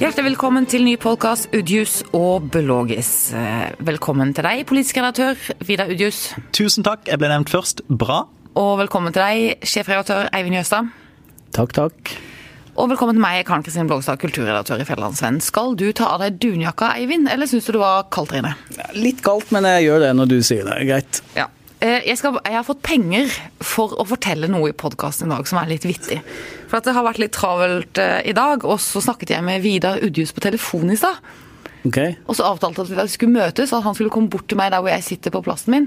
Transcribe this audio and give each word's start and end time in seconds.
Hjertelig 0.00 0.24
velkommen 0.32 0.66
til 0.68 0.82
ny 0.84 0.94
podkast 1.00 1.52
Udjus 1.54 2.00
og 2.16 2.48
Belogis. 2.52 3.08
Eh, 3.36 3.70
Velkommen 3.86 4.32
til 4.34 4.44
deg, 4.46 4.64
politisk 4.68 4.98
redaktør 4.98 5.38
Vidar 5.66 5.90
Udjus. 5.92 6.32
Tusen 6.56 6.84
takk. 6.86 7.06
Jeg 7.08 7.20
ble 7.22 7.30
nevnt 7.30 7.50
først. 7.52 7.82
Bra. 7.88 8.24
Og 8.58 8.72
velkommen 8.82 9.14
til 9.14 9.22
deg, 9.22 9.64
sjefredaktør 9.66 10.28
Eivind 10.34 10.58
Jøstad. 10.58 10.90
Takk, 11.54 11.74
takk. 11.76 12.14
Og 12.74 12.88
velkommen 12.90 13.14
til 13.14 13.22
meg, 13.22 13.44
Karen 13.46 13.62
Kristin 13.62 13.86
Blågstad, 13.90 14.18
kulturredaktør 14.22 14.82
i 14.82 14.86
Fjellandsvennen. 14.88 15.42
Skal 15.46 15.76
du 15.78 15.86
ta 15.94 16.08
av 16.16 16.24
deg 16.24 16.40
dunjakka, 16.42 16.92
Eivind, 16.98 17.30
eller 17.30 17.46
syns 17.50 17.68
du 17.68 17.76
det 17.76 17.82
var 17.84 18.08
kaldt 18.14 18.34
der 18.34 18.42
inne? 18.42 18.54
Litt 18.98 19.22
kaldt, 19.26 19.52
men 19.54 19.66
jeg 19.70 19.86
gjør 19.88 20.08
det 20.08 20.14
når 20.18 20.32
du 20.32 20.40
sier 20.42 20.66
det. 20.66 20.80
Greit. 20.90 21.22
Ja. 21.38 21.46
Eh, 21.78 22.00
Jeg, 22.08 22.18
skal, 22.18 22.40
jeg 22.42 22.58
har 22.58 22.66
fått 22.66 22.82
penger 22.82 23.30
for 23.62 23.94
å 24.00 24.06
fortelle 24.10 24.50
noe 24.50 24.72
i 24.72 24.74
podkasten 24.74 25.30
i 25.30 25.36
dag 25.36 25.46
som 25.46 25.62
er 25.62 25.70
litt 25.70 25.86
vittig. 25.86 26.18
For 26.74 26.82
at 26.82 26.88
det 26.88 26.96
har 26.96 27.04
vært 27.06 27.20
litt 27.22 27.30
travelt 27.30 27.98
eh, 28.02 28.24
i 28.26 28.32
dag, 28.34 28.64
og 28.66 28.80
så 28.82 28.98
snakket 28.98 29.30
jeg 29.30 29.46
med 29.46 29.62
Vidar 29.62 30.00
Udjus 30.02 30.32
på 30.34 30.42
telefon 30.42 30.90
i 30.90 30.96
stad. 30.98 31.20
Okay. 31.86 32.16
Og 32.26 32.34
så 32.34 32.48
avtalte 32.48 32.82
at 32.82 32.90
vi 32.90 33.04
skulle 33.12 33.36
møtes, 33.36 33.70
at 33.70 33.84
han 33.84 33.94
skulle 33.94 34.10
komme 34.10 34.26
bort 34.32 34.48
til 34.50 34.58
meg 34.58 34.72
der 34.74 34.82
hvor 34.82 34.90
jeg 34.90 35.04
sitter 35.06 35.30
på 35.30 35.44
plassen 35.46 35.70
min. 35.70 35.86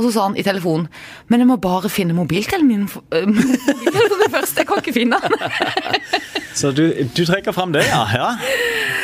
Og 0.00 0.06
så 0.06 0.14
sa 0.14 0.26
han 0.30 0.36
i 0.40 0.44
telefonen 0.46 0.86
Men 1.28 1.42
jeg 1.44 1.50
må 1.50 1.58
bare 1.60 1.90
finne 1.92 2.16
mobiltelefonen 2.16 2.70
min 2.70 2.88
først. 4.34 4.56
Jeg 4.56 4.68
kan 4.68 4.80
ikke 4.80 4.94
finne 4.96 5.20
den. 5.20 5.34
Så 6.60 6.72
du, 6.74 6.82
du 7.16 7.22
trekker 7.24 7.54
fram 7.54 7.70
det, 7.72 7.84
ja? 7.86 8.00
ja. 8.14 8.30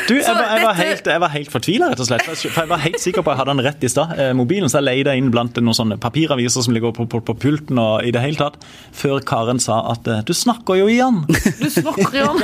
Du, 0.07 0.13
jeg, 0.15 0.23
var, 0.27 0.43
jeg, 0.55 0.63
var 0.63 0.75
helt, 0.77 1.07
jeg 1.11 1.21
var 1.23 1.31
helt 1.33 1.51
fortvila, 1.51 1.87
rett 1.91 2.01
og 2.03 2.07
slett. 2.07 2.23
For 2.27 2.61
jeg 2.63 2.69
var 2.69 2.81
helt 2.83 2.99
sikker 3.01 3.23
på 3.23 3.31
at 3.31 3.35
jeg 3.35 3.41
hadde 3.41 3.53
den 3.55 3.63
rett 3.65 3.83
i 3.83 3.89
stad. 3.91 4.13
Eh, 4.19 4.31
Mobilen 4.37 4.71
så 4.71 4.79
jeg 4.79 4.87
leide 4.87 5.15
inn 5.19 5.31
blant 5.33 5.57
noen 5.59 5.75
sånne 5.75 5.97
papiraviser 5.99 6.63
som 6.63 6.75
ligger 6.75 6.93
på, 6.95 7.07
på, 7.11 7.21
på 7.27 7.35
pulten 7.39 7.79
og 7.81 8.07
i 8.07 8.11
det 8.15 8.23
hele 8.23 8.39
tatt, 8.39 8.59
før 8.95 9.19
Karen 9.27 9.59
sa 9.63 9.79
at 9.93 10.07
eh, 10.11 10.21
du 10.27 10.33
snakker 10.37 10.79
jo 10.81 10.87
i 10.91 10.99
han. 11.01 11.23
Du 11.57 11.67
snakker 11.73 12.13
jo 12.19 12.27
om 12.29 12.37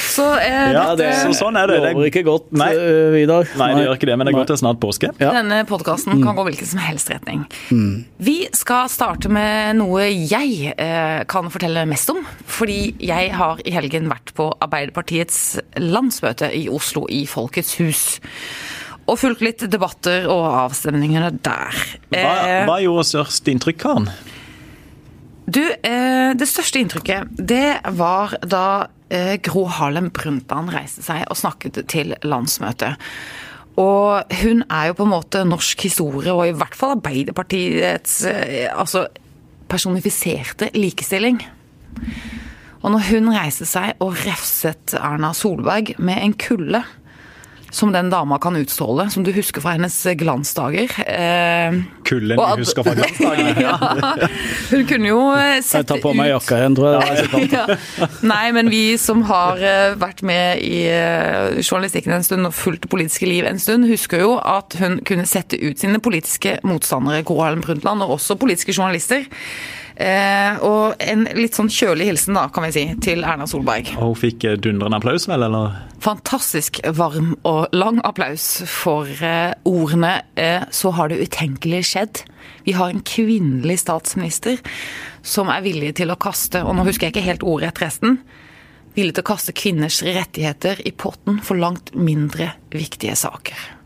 Så 0.00 0.26
eh, 0.40 0.72
Ja, 0.74 0.92
dette, 0.92 1.04
det, 1.04 1.12
så 1.22 1.32
sånn 1.44 1.56
er 1.60 1.70
det. 1.70 1.78
det 1.84 1.92
Lover 1.94 2.08
ikke 2.10 2.24
godt, 2.26 2.50
eh, 2.56 3.08
Vidar. 3.14 3.48
Nei, 3.60 3.70
det 3.76 3.86
gjør 3.86 4.00
ikke 4.00 4.10
det, 4.10 4.16
men 4.20 4.28
det 4.28 4.34
går 4.36 4.50
til 4.50 4.60
snart 4.60 4.80
påske. 4.82 5.12
Ja. 5.22 5.32
denne 5.38 5.62
podkasten 5.68 6.20
kan 6.24 6.36
gå 6.36 6.42
hvilken 6.50 6.68
som 6.74 6.80
helst 6.82 6.91
retning. 7.12 7.44
Vi 8.22 8.36
skal 8.56 8.90
starte 8.92 9.30
med 9.32 9.78
noe 9.80 10.06
jeg 10.10 10.74
eh, 10.76 11.22
kan 11.30 11.50
fortelle 11.52 11.86
mest 11.88 12.10
om. 12.12 12.22
Fordi 12.46 12.94
jeg 13.02 13.32
har 13.36 13.62
i 13.64 13.74
helgen 13.74 14.10
vært 14.12 14.34
på 14.36 14.50
Arbeiderpartiets 14.62 15.58
landsmøte 15.80 16.50
i 16.54 16.68
Oslo, 16.72 17.06
i 17.08 17.24
Folkets 17.30 17.76
hus. 17.80 18.04
Og 19.10 19.18
fulgt 19.18 19.42
litt 19.42 19.64
debatter 19.70 20.28
og 20.30 20.44
avstemningene 20.68 21.32
der. 21.42 21.82
Hva, 22.12 22.36
Eh, 22.46 22.64
hva 22.68 22.78
gjorde 22.82 23.08
størst 23.08 23.48
inntrykk, 23.50 23.80
Karen? 23.82 24.10
Du, 25.46 25.62
eh, 25.62 26.32
det 26.38 26.46
største 26.46 26.78
inntrykket, 26.78 27.32
det 27.36 27.80
var 27.98 28.36
da 28.46 28.86
eh, 29.10 29.36
Gro 29.42 29.66
Harlem 29.66 30.10
Brundtland 30.14 30.70
reiste 30.72 31.02
seg 31.02 31.26
og 31.28 31.36
snakket 31.36 31.82
til 31.90 32.14
landsmøtet. 32.22 33.00
Og 33.80 34.34
hun 34.42 34.64
er 34.68 34.90
jo 34.90 34.96
på 34.98 35.06
en 35.06 35.14
måte 35.14 35.44
norsk 35.48 35.86
historie, 35.88 36.32
og 36.32 36.44
i 36.48 36.56
hvert 36.56 36.76
fall 36.76 36.96
Arbeiderpartiets 36.98 38.18
eh, 38.28 38.68
altså 38.68 39.06
personifiserte 39.72 40.68
likestilling. 40.76 41.40
Og 42.82 42.90
når 42.92 43.06
hun 43.12 43.30
reiste 43.32 43.66
seg 43.68 43.94
og 44.02 44.18
refset 44.26 44.96
Erna 44.98 45.30
Solberg 45.36 45.94
med 46.02 46.18
en 46.20 46.34
kulde 46.36 46.82
som 47.72 47.92
den 47.92 48.10
dama 48.12 48.36
kan 48.42 48.56
utstråle, 48.60 49.08
som 49.10 49.24
du 49.24 49.32
husker 49.32 49.64
fra 49.64 49.72
hennes 49.78 49.94
glansdager 50.20 50.92
eh, 51.08 51.78
Kullen 52.04 52.36
vi 52.36 52.60
husker 52.60 52.84
fra 52.84 52.92
glansdagene. 52.98 53.54
Ja. 53.64 53.76
Hun 54.70 54.84
kunne 54.90 55.08
jo 55.08 55.22
eh, 55.32 55.58
Jeg 55.64 55.88
tar 55.88 56.02
på 56.02 56.12
meg 56.18 56.30
jakka 56.34 56.60
igjen, 56.60 56.76
tror 56.76 56.98
jeg. 56.98 57.48
ja. 57.54 57.64
Nei, 58.32 58.44
men 58.56 58.68
vi 58.72 58.82
som 59.00 59.24
har 59.30 59.62
eh, 59.64 59.96
vært 60.00 60.20
med 60.28 60.60
i 60.60 60.84
eh, 60.92 61.60
journalistikken 61.64 62.12
en 62.18 62.26
stund 62.26 62.48
og 62.50 62.56
fulgt 62.56 62.84
det 62.84 62.92
politiske 62.92 63.28
liv 63.28 63.48
en 63.48 63.60
stund, 63.62 63.88
husker 63.88 64.20
jo 64.24 64.34
at 64.38 64.76
hun 64.82 65.00
kunne 65.08 65.24
sette 65.28 65.56
ut 65.62 65.80
sine 65.80 66.02
politiske 66.02 66.58
motstandere, 66.68 67.24
Gro 67.26 67.40
Harlem 67.40 67.64
Brundtland, 67.64 68.04
og 68.04 68.18
også 68.18 68.36
politiske 68.40 68.76
journalister. 68.76 69.24
Eh, 69.96 70.62
og 70.64 70.96
en 71.02 71.26
litt 71.36 71.56
sånn 71.58 71.70
kjølig 71.72 72.08
hilsen, 72.08 72.36
da, 72.38 72.46
kan 72.52 72.66
vi 72.66 72.72
si, 72.74 72.84
til 73.04 73.24
Erna 73.28 73.46
Solberg. 73.48 73.92
Og 73.98 74.14
hun 74.14 74.20
fikk 74.22 74.46
eh, 74.48 74.58
dundrende 74.60 74.98
applaus, 74.98 75.28
vel, 75.30 75.44
eller? 75.46 75.76
Fantastisk 76.02 76.80
varm 76.96 77.34
og 77.48 77.74
lang 77.76 78.00
applaus 78.08 78.62
for 78.68 79.06
eh, 79.06 79.52
ordene 79.68 80.22
'så 80.72 80.90
har 80.96 81.08
det 81.08 81.20
utenkelige 81.28 81.88
skjedd'. 81.92 82.24
Vi 82.64 82.72
har 82.72 82.90
en 82.90 83.02
kvinnelig 83.02 83.78
statsminister 83.82 84.58
som 85.22 85.48
er 85.48 85.62
villig 85.62 85.94
til 86.00 86.10
å 86.10 86.18
kaste, 86.18 86.62
og 86.64 86.74
nå 86.76 86.86
husker 86.86 87.06
jeg 87.06 87.14
ikke 87.14 87.28
helt 87.28 87.46
ordrett 87.46 87.82
resten, 87.82 88.18
villig 88.96 89.14
til 89.14 89.24
å 89.24 89.30
kaste 89.32 89.54
kvinners 89.56 90.02
rettigheter 90.02 90.82
i 90.86 90.90
potten 90.90 91.40
for 91.40 91.58
langt 91.58 91.94
mindre 91.94 92.52
viktige 92.74 93.16
saker. 93.16 93.81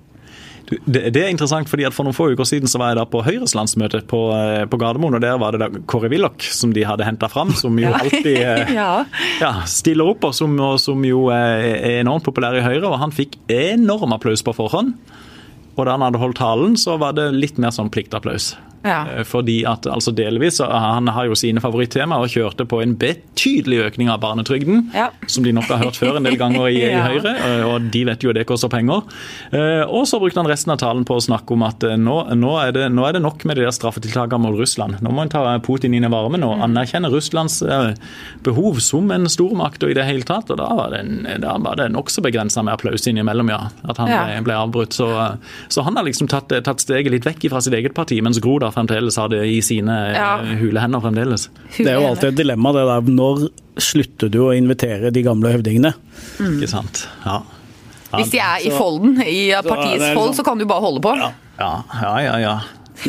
Det 0.66 1.15
er 1.15 1.28
interessant, 1.31 1.69
fordi 1.71 1.84
at 1.87 1.94
For 1.94 2.03
noen 2.06 2.16
få 2.16 2.31
uker 2.34 2.47
siden 2.49 2.66
så 2.71 2.81
var 2.82 2.91
jeg 2.91 2.99
da 2.99 3.04
på 3.06 3.21
Høyres 3.22 3.54
landsmøte 3.54 4.00
på, 4.10 4.21
eh, 4.34 4.65
på 4.66 4.78
Gardermoen. 4.81 5.15
og 5.15 5.22
Der 5.22 5.38
var 5.38 5.54
det 5.54 5.60
da 5.62 5.82
Kåre 5.87 6.10
Willoch 6.10 6.43
som 6.50 6.72
de 6.75 6.82
hadde 6.82 7.06
henta 7.06 7.28
fram, 7.31 7.53
som 7.54 7.78
jo 7.78 7.93
alltid 8.00 8.32
eh, 8.34 8.72
Ja. 8.81 9.04
ja, 9.41 9.53
stiller 9.71 10.10
opp, 10.10 10.27
og 10.27 10.34
som, 10.34 10.59
og 10.59 10.81
som 10.82 11.04
jo 11.06 11.28
eh, 11.31 11.71
er 11.77 12.00
enormt 12.03 12.27
populær 12.27 12.59
i 12.59 12.65
Høyre. 12.66 12.88
og 12.91 12.99
Han 13.04 13.15
fikk 13.15 13.38
enorm 13.53 14.16
applaus 14.16 14.43
på 14.43 14.56
forhånd. 14.56 14.97
Og 15.77 15.84
da 15.84 15.93
han 15.93 16.03
hadde 16.06 16.19
holdt 16.22 16.38
talen, 16.41 16.75
så 16.81 16.97
var 16.98 17.12
det 17.15 17.31
litt 17.37 17.59
mer 17.62 17.71
sånn 17.75 17.91
pliktapplaus. 17.93 18.54
Ja. 18.86 19.00
Eh, 19.19 19.24
Fordi 19.26 19.58
at 19.66 19.86
altså 19.91 20.14
delvis, 20.14 20.60
Han 20.60 21.08
har 21.08 21.26
jo 21.26 21.34
sine 21.34 21.60
favorittemaer 21.60 22.22
og 22.24 22.30
kjørte 22.32 22.66
på 22.70 22.80
en 22.82 22.94
betydelig 22.97 23.82
økning 23.91 24.08
av 24.12 24.20
barnetrygden. 24.22 24.91
Ja. 24.94 25.08
Som 25.26 25.44
de 25.44 25.52
nok 25.52 25.64
har 25.72 25.78
hørt 25.84 25.97
før 25.98 26.16
en 26.20 26.24
del 26.28 26.36
ganger 26.38 26.69
i, 26.70 26.80
i 26.91 27.00
Høyre, 27.02 27.34
eh, 27.36 27.64
og 27.66 27.91
de 27.92 28.04
vet 28.08 28.22
jo 28.24 28.32
det 28.36 28.47
koster 28.48 28.69
penger. 28.72 29.02
Eh, 29.52 29.82
Og 29.86 30.06
så 30.08 30.20
brukte 30.22 30.41
han 30.41 30.48
resten 30.50 30.72
av 30.72 30.78
talen 30.82 31.04
på 31.08 31.16
å 31.19 31.22
snakke 31.24 31.52
om 31.56 31.62
at 31.66 31.82
eh, 31.84 31.97
nå, 31.98 32.16
nå, 32.36 32.52
er, 32.62 32.72
det, 32.76 32.86
nå 32.94 33.06
er 33.08 33.16
det 33.19 33.22
nok 33.26 33.44
med 33.44 33.56
de 33.58 33.66
der 33.66 33.74
straffetiltakene 33.74 34.41
mot 34.47 34.58
Russland. 34.58 34.98
Nå 35.03 35.10
må 35.12 35.22
en 35.26 35.32
ta 35.32 35.42
Putin 35.66 35.94
inn 35.97 36.04
i 36.06 36.10
varmen 36.12 36.44
og 36.47 36.62
anerkjenne 36.64 37.10
Russlands 37.12 37.60
eh, 37.62 37.92
behov 38.47 38.78
som 38.84 39.10
en 39.14 39.26
stormakt 39.30 39.82
og 39.86 39.91
i 39.92 39.97
det 39.98 40.04
hele 40.06 40.26
tatt. 40.26 40.50
Og 40.53 40.58
da 40.60 40.68
var 40.78 40.92
det, 40.94 41.00
en- 41.04 41.41
da 41.42 41.56
var 41.58 41.76
det 41.80 41.91
nokså 41.94 42.22
begrensa 42.24 42.62
med 42.64 42.74
applaus 42.76 43.06
innimellom, 43.10 43.48
ja. 43.50 43.60
At 43.88 43.98
han 43.98 44.08
Ja. 44.10 44.24
ble, 44.26 44.42
ble 44.50 44.54
avbrutt. 44.54 44.92
Så, 44.97 45.08
eh, 45.10 45.36
så 45.68 45.82
han 45.84 45.97
har 45.97 46.04
liksom 46.04 46.28
tatt, 46.28 46.48
tatt 46.64 46.80
steget 46.80 47.10
litt 47.12 47.24
vekk 47.26 47.48
fra 47.50 47.60
sitt 47.60 47.74
eget 47.74 47.94
parti, 47.94 48.20
mens 48.22 48.38
Gro 48.42 48.58
da 48.62 48.70
fremdeles 48.76 49.16
har 49.19 49.31
det 49.32 49.42
i 49.48 49.59
sine 49.64 49.94
eh, 50.12 50.16
Ja. 50.19 50.31
hule 50.60 50.81
hender 50.84 51.00
fremdeles. 51.03 51.48
Det 51.76 51.88
er 51.88 51.97
jo 51.98 52.06
alltid 52.12 52.31
et 52.34 52.41
dilemma, 52.44 52.72
det 52.76 52.84
der. 52.87 53.12
Når 53.16 53.47
slutter 53.81 54.31
du 54.32 54.38
å 54.47 54.53
invitere 54.56 55.10
de 55.12 55.22
gamle 55.26 55.50
høvdingene? 55.56 55.94
Ikke 56.38 56.69
sant? 56.70 57.06
Ja. 57.25 57.41
Hvis 58.16 58.31
de 58.32 58.38
er 58.41 58.62
i 58.65 58.70
folden, 58.72 59.19
i 59.26 59.50
Så 59.50 59.62
partiets 59.66 60.04
fold, 60.15 60.31
liksom- 60.31 60.34
så 60.38 60.44
kan 60.47 60.59
du 60.59 60.65
bare 60.65 60.81
holde 60.84 61.00
på. 61.04 61.16
ja, 61.19 61.32
ja, 61.59 62.15
ja. 62.22 62.36
ja. 62.38 62.60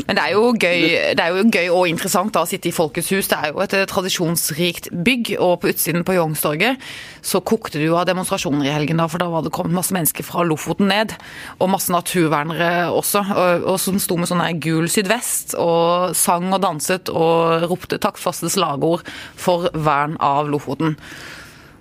Men 0.08 0.18
det 0.18 0.24
er, 0.24 0.34
jo 0.36 0.52
gøy, 0.54 0.82
det 1.18 1.24
er 1.24 1.36
jo 1.36 1.44
gøy 1.48 1.70
og 1.72 1.90
interessant 1.90 2.34
da, 2.36 2.44
å 2.44 2.50
sitte 2.50 2.70
i 2.70 2.76
Folkets 2.76 3.12
hus. 3.14 3.30
Det 3.32 3.38
er 3.38 3.54
jo 3.54 3.62
et 3.64 3.76
eh, 3.78 3.86
tradisjonsrikt 3.90 4.90
bygg, 4.92 5.34
og 5.44 5.62
på 5.62 5.72
utsiden 5.72 6.06
på 6.08 6.18
Youngstorget 6.18 6.84
så 7.28 7.42
kokte 7.44 7.80
det 7.80 7.90
jo 7.90 7.98
av 8.00 8.08
demonstrasjoner 8.08 8.70
i 8.70 8.74
helgen, 8.74 9.02
da, 9.02 9.08
for 9.12 9.22
da 9.22 9.30
var 9.32 9.44
det 9.46 9.54
kommet 9.56 9.76
masse 9.76 9.96
mennesker 9.96 10.28
fra 10.28 10.46
Lofoten 10.48 10.92
ned. 10.92 11.16
Og 11.60 11.72
masse 11.72 11.92
naturvernere 11.94 12.88
også, 12.96 13.24
og, 13.34 13.66
og 13.74 13.82
som 13.84 14.00
sto 14.02 14.20
med 14.20 14.30
sånn 14.30 14.46
gul 14.64 14.88
sydvest 14.92 15.58
og 15.60 16.16
sang 16.18 16.52
og 16.54 16.62
danset 16.64 17.12
og 17.12 17.68
ropte 17.68 18.00
taktfaste 18.02 18.52
slagord 18.54 19.04
for 19.40 19.72
vern 19.74 20.16
av 20.24 20.52
Lofoten. 20.52 20.96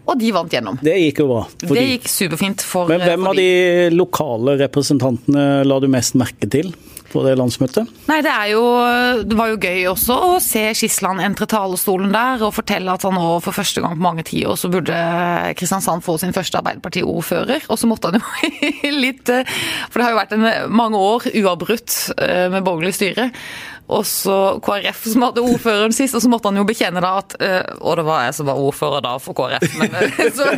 Og 0.06 0.18
de 0.20 0.28
vant 0.34 0.52
gjennom. 0.52 0.78
Det 0.86 0.94
gikk 1.00 1.24
jo 1.24 1.30
bra. 1.32 1.40
Det 1.66 1.82
gikk 1.82 2.10
superfint 2.10 2.62
for 2.62 2.90
Men 2.90 3.02
hvem 3.02 3.24
for 3.24 3.32
av 3.32 3.40
de 3.40 3.94
lokale 3.94 4.54
representantene 4.60 5.46
la 5.66 5.80
du 5.82 5.88
mest 5.90 6.14
merke 6.18 6.46
til 6.50 6.70
på 7.16 7.24
det 7.26 7.36
landsmøtet? 7.40 7.92
Nei, 8.10 8.20
det 8.24 8.34
jo 8.52 8.62
Det 9.26 9.36
var 9.38 9.50
jo 9.50 9.60
gøy 9.60 9.86
også 9.90 10.16
å 10.28 10.32
se 10.42 10.62
Skisland 10.76 11.22
entre 11.24 11.48
talerstolen 11.50 12.12
der 12.14 12.44
og 12.46 12.54
fortelle 12.56 12.92
at 12.92 13.06
han 13.06 13.16
nå 13.16 13.38
for 13.44 13.56
første 13.56 13.82
gang 13.82 13.96
på 13.96 14.04
mange 14.04 14.26
tiår 14.26 14.58
så 14.60 14.70
burde 14.72 14.96
Kristiansand 15.56 16.04
få 16.04 16.16
sin 16.20 16.34
første 16.36 16.60
Arbeiderparti-ordfører. 16.60 17.66
Og 17.72 17.80
så 17.80 17.88
måtte 17.90 18.12
han 18.12 18.20
jo 18.20 18.92
litt 19.04 19.30
eh, 19.32 19.46
For 19.90 20.00
det 20.00 20.06
har 20.06 20.14
jo 20.14 20.20
vært 20.20 20.36
en, 20.36 20.46
mange 20.76 21.00
år 21.00 21.30
uavbrutt 21.32 21.96
eh, 22.16 22.46
med 22.52 22.66
borgerlig 22.66 22.96
styre. 22.98 23.30
Og 23.86 24.02
så 24.08 24.36
KrF 24.66 25.04
som 25.12 25.22
hadde 25.28 25.42
ordføreren 25.46 25.92
sist, 25.94 26.16
og 26.18 26.22
så 26.24 26.30
måtte 26.32 26.50
han 26.50 26.58
jo 26.58 26.64
bekjenne 26.66 26.98
da 27.04 27.12
at 27.20 27.36
eh, 27.38 27.60
Og 27.78 27.94
det 28.00 28.04
var 28.08 28.24
jeg 28.26 28.34
som 28.34 28.48
var 28.50 28.58
ordfører 28.58 29.04
da 29.04 29.12
for 29.22 29.36
KrF, 29.38 29.76
men, 29.78 29.94
eh, 29.94 30.22
så, 30.38 30.48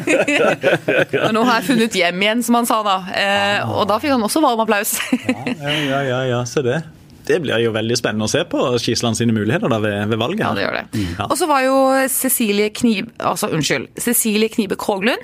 men 1.13 1.35
nå 1.37 1.43
har 1.45 1.59
jeg 1.61 1.67
funnet 1.69 1.99
hjem 2.01 2.23
igjen, 2.25 2.45
som 2.47 2.57
han 2.61 2.69
sa 2.71 2.79
da. 2.87 2.97
Eh, 3.13 3.75
Og 3.75 3.85
da 3.91 3.99
fikk 4.01 4.15
han 4.17 4.25
også 4.25 4.41
varm 4.45 4.65
applaus. 4.65 4.97
Ja, 5.29 5.75
ja, 5.75 6.01
ja, 6.09 6.23
ja, 6.33 6.41
se 6.49 6.65
det. 6.65 6.81
Det 7.29 7.43
blir 7.45 7.61
jo 7.61 7.75
veldig 7.75 7.97
spennende 8.01 8.25
å 8.25 8.31
se 8.33 8.41
på 8.49 8.63
Skisland 8.81 9.19
sine 9.19 9.35
muligheter 9.37 9.69
da 9.69 9.77
ved, 9.85 9.99
ved 10.09 10.17
valget. 10.23 10.41
Ja, 10.47 10.55
det 10.57 10.63
gjør 10.65 10.77
det. 10.79 11.03
Ja. 11.19 11.27
Og 11.29 11.35
så 11.37 11.49
var 11.51 11.61
jo 11.67 11.75
Cecilie 12.09 12.71
Knibe, 12.73 13.13
altså 13.21 13.51
unnskyld, 13.53 13.91
Cecilie 14.01 14.49
Knibe 14.55 14.79
Kroglund 14.81 15.21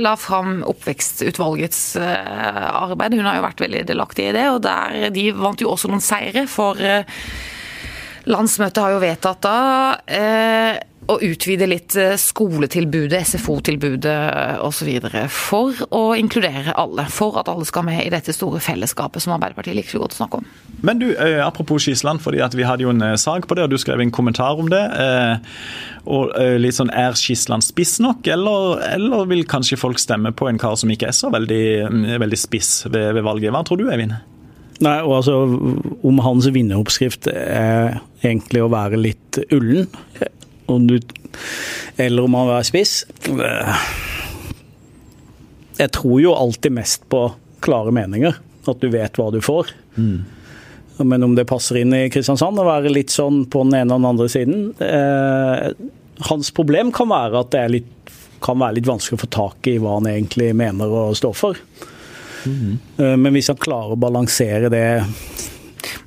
la 0.00 0.14
fram 0.16 0.62
oppvekstutvalgets 0.68 1.82
eh, 2.00 2.64
arbeid. 2.72 3.16
Hun 3.18 3.28
har 3.28 3.38
jo 3.38 3.44
vært 3.44 3.62
veldig 3.66 3.84
delaktig 3.90 4.30
i 4.30 4.34
det, 4.36 4.46
og 4.54 4.62
der, 4.64 5.10
de 5.14 5.28
vant 5.36 5.60
jo 5.60 5.72
også 5.74 5.90
noen 5.92 6.04
seire. 6.04 6.46
For 6.50 6.80
eh, 6.80 7.04
landsmøtet 8.28 8.84
har 8.84 8.94
jo 8.94 9.02
vedtatt 9.02 9.42
da 9.44 9.58
eh, 10.06 10.78
å 11.08 11.16
utvide 11.24 11.66
litt 11.68 11.96
eh, 11.96 12.16
skoletilbudet, 12.20 13.20
SFO-tilbudet 13.30 14.60
osv. 14.64 14.90
For 15.32 15.80
å 15.94 16.02
inkludere 16.18 16.74
alle. 16.76 17.06
For 17.12 17.38
at 17.40 17.48
alle 17.48 17.66
skal 17.68 17.86
med 17.86 18.02
i 18.04 18.12
dette 18.12 18.34
store 18.36 18.60
fellesskapet 18.62 19.24
som 19.24 19.34
Arbeiderpartiet 19.36 19.78
liker 19.78 19.96
så 19.96 20.02
godt 20.02 20.16
å 20.16 20.20
snakke 20.20 20.42
om. 20.42 20.48
Men 20.84 21.00
du, 21.00 21.08
eh, 21.14 21.40
apropos 21.44 21.86
Skisland, 21.86 22.20
fordi 22.24 22.44
vi 22.58 22.68
hadde 22.68 22.84
jo 22.84 22.92
en 22.92 23.06
eh, 23.06 23.16
sak 23.20 23.48
på 23.48 23.56
det, 23.56 23.64
og 23.64 23.72
du 23.72 23.80
skrev 23.80 24.04
en 24.04 24.12
kommentar 24.14 24.60
om 24.60 24.68
det. 24.68 24.84
og 26.08 26.32
litt 26.60 26.76
sånn, 26.76 26.92
Er 26.92 27.16
Skisland 27.16 27.64
spiss 27.64 27.98
nok, 28.00 28.26
eller, 28.26 28.80
eller, 28.94 29.26
vil 29.28 29.44
kanskje 29.44 29.76
folk 29.80 29.98
stemme 30.00 30.32
på 30.32 30.48
en 30.48 30.58
kar 30.58 30.76
som 30.76 30.90
ikke 30.90 31.08
er 31.08 31.16
så 31.16 31.28
veldig, 31.32 31.88
mm, 31.88 32.18
veldig 32.20 32.38
spiss 32.38 32.86
ved, 32.88 33.14
ved 33.16 33.24
valget? 33.24 33.52
Hva 33.52 33.64
tror 33.64 33.80
du, 33.80 33.88
Eivind? 33.92 34.16
Nei, 34.84 34.98
og 35.02 35.16
altså 35.18 35.34
Om 36.06 36.20
hans 36.22 36.46
vinneroppskrift 36.54 37.26
er 37.32 37.98
egentlig 38.22 38.62
å 38.62 38.70
være 38.70 39.00
litt 39.00 39.40
ullen, 39.54 39.88
om 40.70 40.86
du, 40.86 40.98
eller 41.96 42.26
om 42.28 42.36
han 42.36 42.50
er 42.58 42.66
spiss 42.66 43.00
Jeg 45.78 45.90
tror 45.96 46.18
jo 46.22 46.34
alltid 46.36 46.74
mest 46.76 47.06
på 47.10 47.24
klare 47.64 47.94
meninger. 47.94 48.36
At 48.68 48.82
du 48.82 48.90
vet 48.92 49.16
hva 49.18 49.30
du 49.32 49.38
får. 49.42 49.70
Mm. 49.96 50.26
Men 51.06 51.22
om 51.22 51.34
det 51.34 51.46
passer 51.48 51.80
inn 51.80 51.94
i 51.94 52.08
Kristiansand 52.10 52.58
å 52.58 52.66
være 52.66 52.90
litt 52.90 53.12
sånn 53.14 53.44
på 53.50 53.62
den 53.66 53.76
ene 53.80 53.94
og 53.94 54.02
den 54.02 54.08
andre 54.08 54.26
siden 54.32 54.72
eh, 54.82 55.68
Hans 56.26 56.50
problem 56.54 56.90
kan 56.94 57.10
være 57.10 57.44
at 57.44 57.52
det 57.54 57.62
litt, 57.70 57.92
kan 58.42 58.58
være 58.58 58.80
litt 58.80 58.88
vanskelig 58.90 59.20
å 59.20 59.22
få 59.22 59.30
tak 59.30 59.70
i 59.70 59.76
hva 59.78 60.00
han 60.00 60.08
egentlig 60.10 60.50
mener 60.58 60.90
å 60.90 61.04
stå 61.14 61.30
for. 61.38 61.60
Mm. 62.44 62.78
Eh, 62.98 63.16
men 63.18 63.34
hvis 63.36 63.50
han 63.52 63.58
klarer 63.60 63.96
å 63.96 64.00
balansere 64.00 64.70
det, 64.72 64.84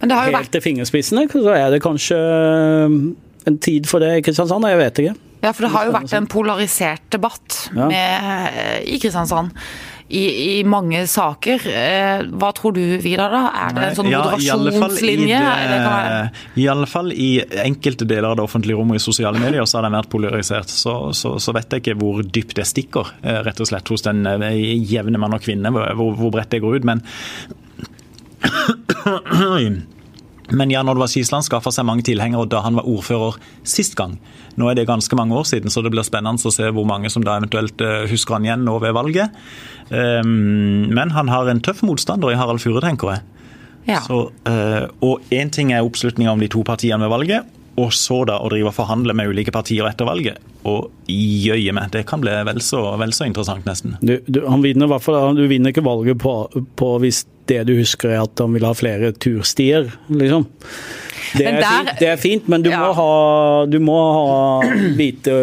det 0.01 0.17
helt 0.17 0.37
vært... 0.37 0.53
til 0.53 0.63
fingerspissene, 0.63 1.27
så 1.31 1.55
er 1.55 1.67
det 1.73 1.81
kanskje 1.83 2.17
en 3.49 3.59
tid 3.61 3.89
for 3.89 4.03
det 4.03 4.17
i 4.19 4.25
Kristiansand? 4.25 4.69
Jeg 4.69 4.81
vet 4.81 5.03
ikke. 5.03 5.15
Ja, 5.41 5.51
for 5.55 5.65
det 5.65 5.71
har 5.73 5.87
jo 5.87 5.93
vært 5.95 6.11
en 6.13 6.27
polarisert 6.29 7.07
debatt 7.13 7.63
med, 7.73 8.59
i 8.85 8.99
Kristiansand. 9.01 9.55
I, 10.11 10.59
I, 10.59 10.63
mange 10.67 11.05
saker. 11.07 11.63
Eh, 11.71 12.23
hva 12.35 12.51
tror 12.55 12.75
du, 12.75 12.81
Vidar? 13.03 13.31
da? 13.31 13.41
Er 13.63 13.75
det 13.75 13.83
en 13.85 13.97
sånn 13.99 14.09
moderasjonslinje? 14.11 15.39
Ja, 15.39 16.27
I 16.59 16.67
alle 16.71 16.87
fall 16.89 17.13
i 17.15 17.29
enkelte 17.63 18.07
deler 18.09 18.31
av 18.31 18.39
det 18.39 18.45
offentlige 18.45 18.79
rommet 18.79 18.99
i 18.99 19.03
sosiale 19.03 19.39
medier 19.41 19.65
så 19.69 19.79
har 19.79 19.87
den 19.87 19.95
vært 19.95 20.11
polarisert. 20.11 20.69
Så, 20.71 20.95
så, 21.17 21.37
så, 21.39 21.55
vet 21.55 21.71
jeg 21.71 21.85
ikke 21.85 21.97
hvor 22.01 22.21
dypt 22.25 22.57
det 22.59 22.67
stikker, 22.69 23.13
eh, 23.23 23.39
rett 23.47 23.63
og 23.63 23.71
slett 23.71 23.93
hos 23.93 24.03
den 24.07 24.25
eh, 24.27 24.59
jevne 24.91 25.21
mann 25.21 25.37
og 25.37 25.43
kvinne, 25.45 25.71
hvor, 25.71 26.13
hvor 26.19 26.35
bredt 26.35 26.51
det 26.55 26.63
går 26.65 26.81
ut. 26.81 26.87
Men 26.91 27.03
Men 30.51 30.71
Jan 30.73 30.89
Oddvar 30.91 31.09
Skisland 31.11 31.45
skaffa 31.47 31.71
seg 31.73 31.87
mange 31.87 32.05
tilhengere 32.07 32.49
da 32.51 32.61
han 32.65 32.77
var 32.79 32.87
ordfører 32.89 33.37
sist 33.67 33.95
gang. 33.99 34.17
Nå 34.59 34.69
er 34.69 34.77
det 34.77 34.87
ganske 34.89 35.15
mange 35.17 35.35
år 35.37 35.47
siden, 35.47 35.71
så 35.71 35.83
det 35.83 35.93
blir 35.93 36.05
spennende 36.07 36.41
å 36.47 36.53
se 36.53 36.69
hvor 36.75 36.87
mange 36.87 37.11
som 37.13 37.23
da 37.25 37.37
eventuelt 37.39 37.81
eh, 37.85 38.07
husker 38.11 38.37
han 38.37 38.47
igjen 38.47 38.65
nå 38.67 38.77
ved 38.83 38.95
valget. 38.97 39.37
Ehm, 39.91 40.91
men 40.91 41.15
han 41.15 41.31
har 41.31 41.49
en 41.51 41.63
tøff 41.63 41.83
motstander 41.87 42.33
i 42.33 42.39
Harald 42.39 42.63
Fure, 42.63 42.83
tenker 42.83 43.15
jeg. 43.15 43.25
Ja. 43.87 44.03
Så, 44.05 44.27
eh, 44.47 44.85
og 45.01 45.33
én 45.33 45.51
ting 45.53 45.73
er 45.73 45.87
oppslutninga 45.87 46.35
om 46.35 46.43
de 46.43 46.51
to 46.51 46.63
partiene 46.67 47.01
ved 47.01 47.13
valget, 47.13 47.57
og 47.79 47.93
så 47.95 48.21
da 48.27 48.37
å 48.43 48.49
drive 48.51 48.69
og 48.69 48.75
forhandle 48.75 49.15
med 49.17 49.31
ulike 49.31 49.53
partier 49.55 49.87
etter 49.87 50.07
valget. 50.07 50.41
Og 50.67 50.91
jøye 51.09 51.73
meg, 51.73 51.89
det 51.95 52.03
kan 52.09 52.21
bli 52.21 52.33
vel 52.45 52.59
så, 52.61 52.83
vel 53.01 53.15
så 53.15 53.25
interessant, 53.29 53.65
nesten. 53.65 53.95
Du, 54.03 54.17
du, 54.27 54.43
han 54.45 54.61
vinner, 54.61 54.91
du 55.37 55.45
vinner 55.49 55.73
ikke 55.73 55.85
valget 55.85 56.19
på, 56.21 56.35
på, 56.77 56.91
hvis 57.01 57.23
det 57.49 57.61
du 57.69 57.75
husker 57.77 58.13
er 58.13 58.23
at 58.23 58.41
han 58.41 58.53
vil 58.55 58.65
ha 58.67 58.73
flere 58.77 59.13
turstier, 59.17 59.89
liksom. 60.09 60.47
Det 61.31 61.45
er, 61.47 61.61
der, 61.61 61.63
fint, 61.63 61.91
det 62.01 62.07
er 62.11 62.17
fint, 62.19 62.47
men 62.51 62.63
du 62.65 62.71
ja. 62.73 62.81
må 62.81 62.91
ha, 62.97 63.11
du 63.71 63.77
må 63.83 63.99
ha 64.17 64.71
vite 64.99 65.35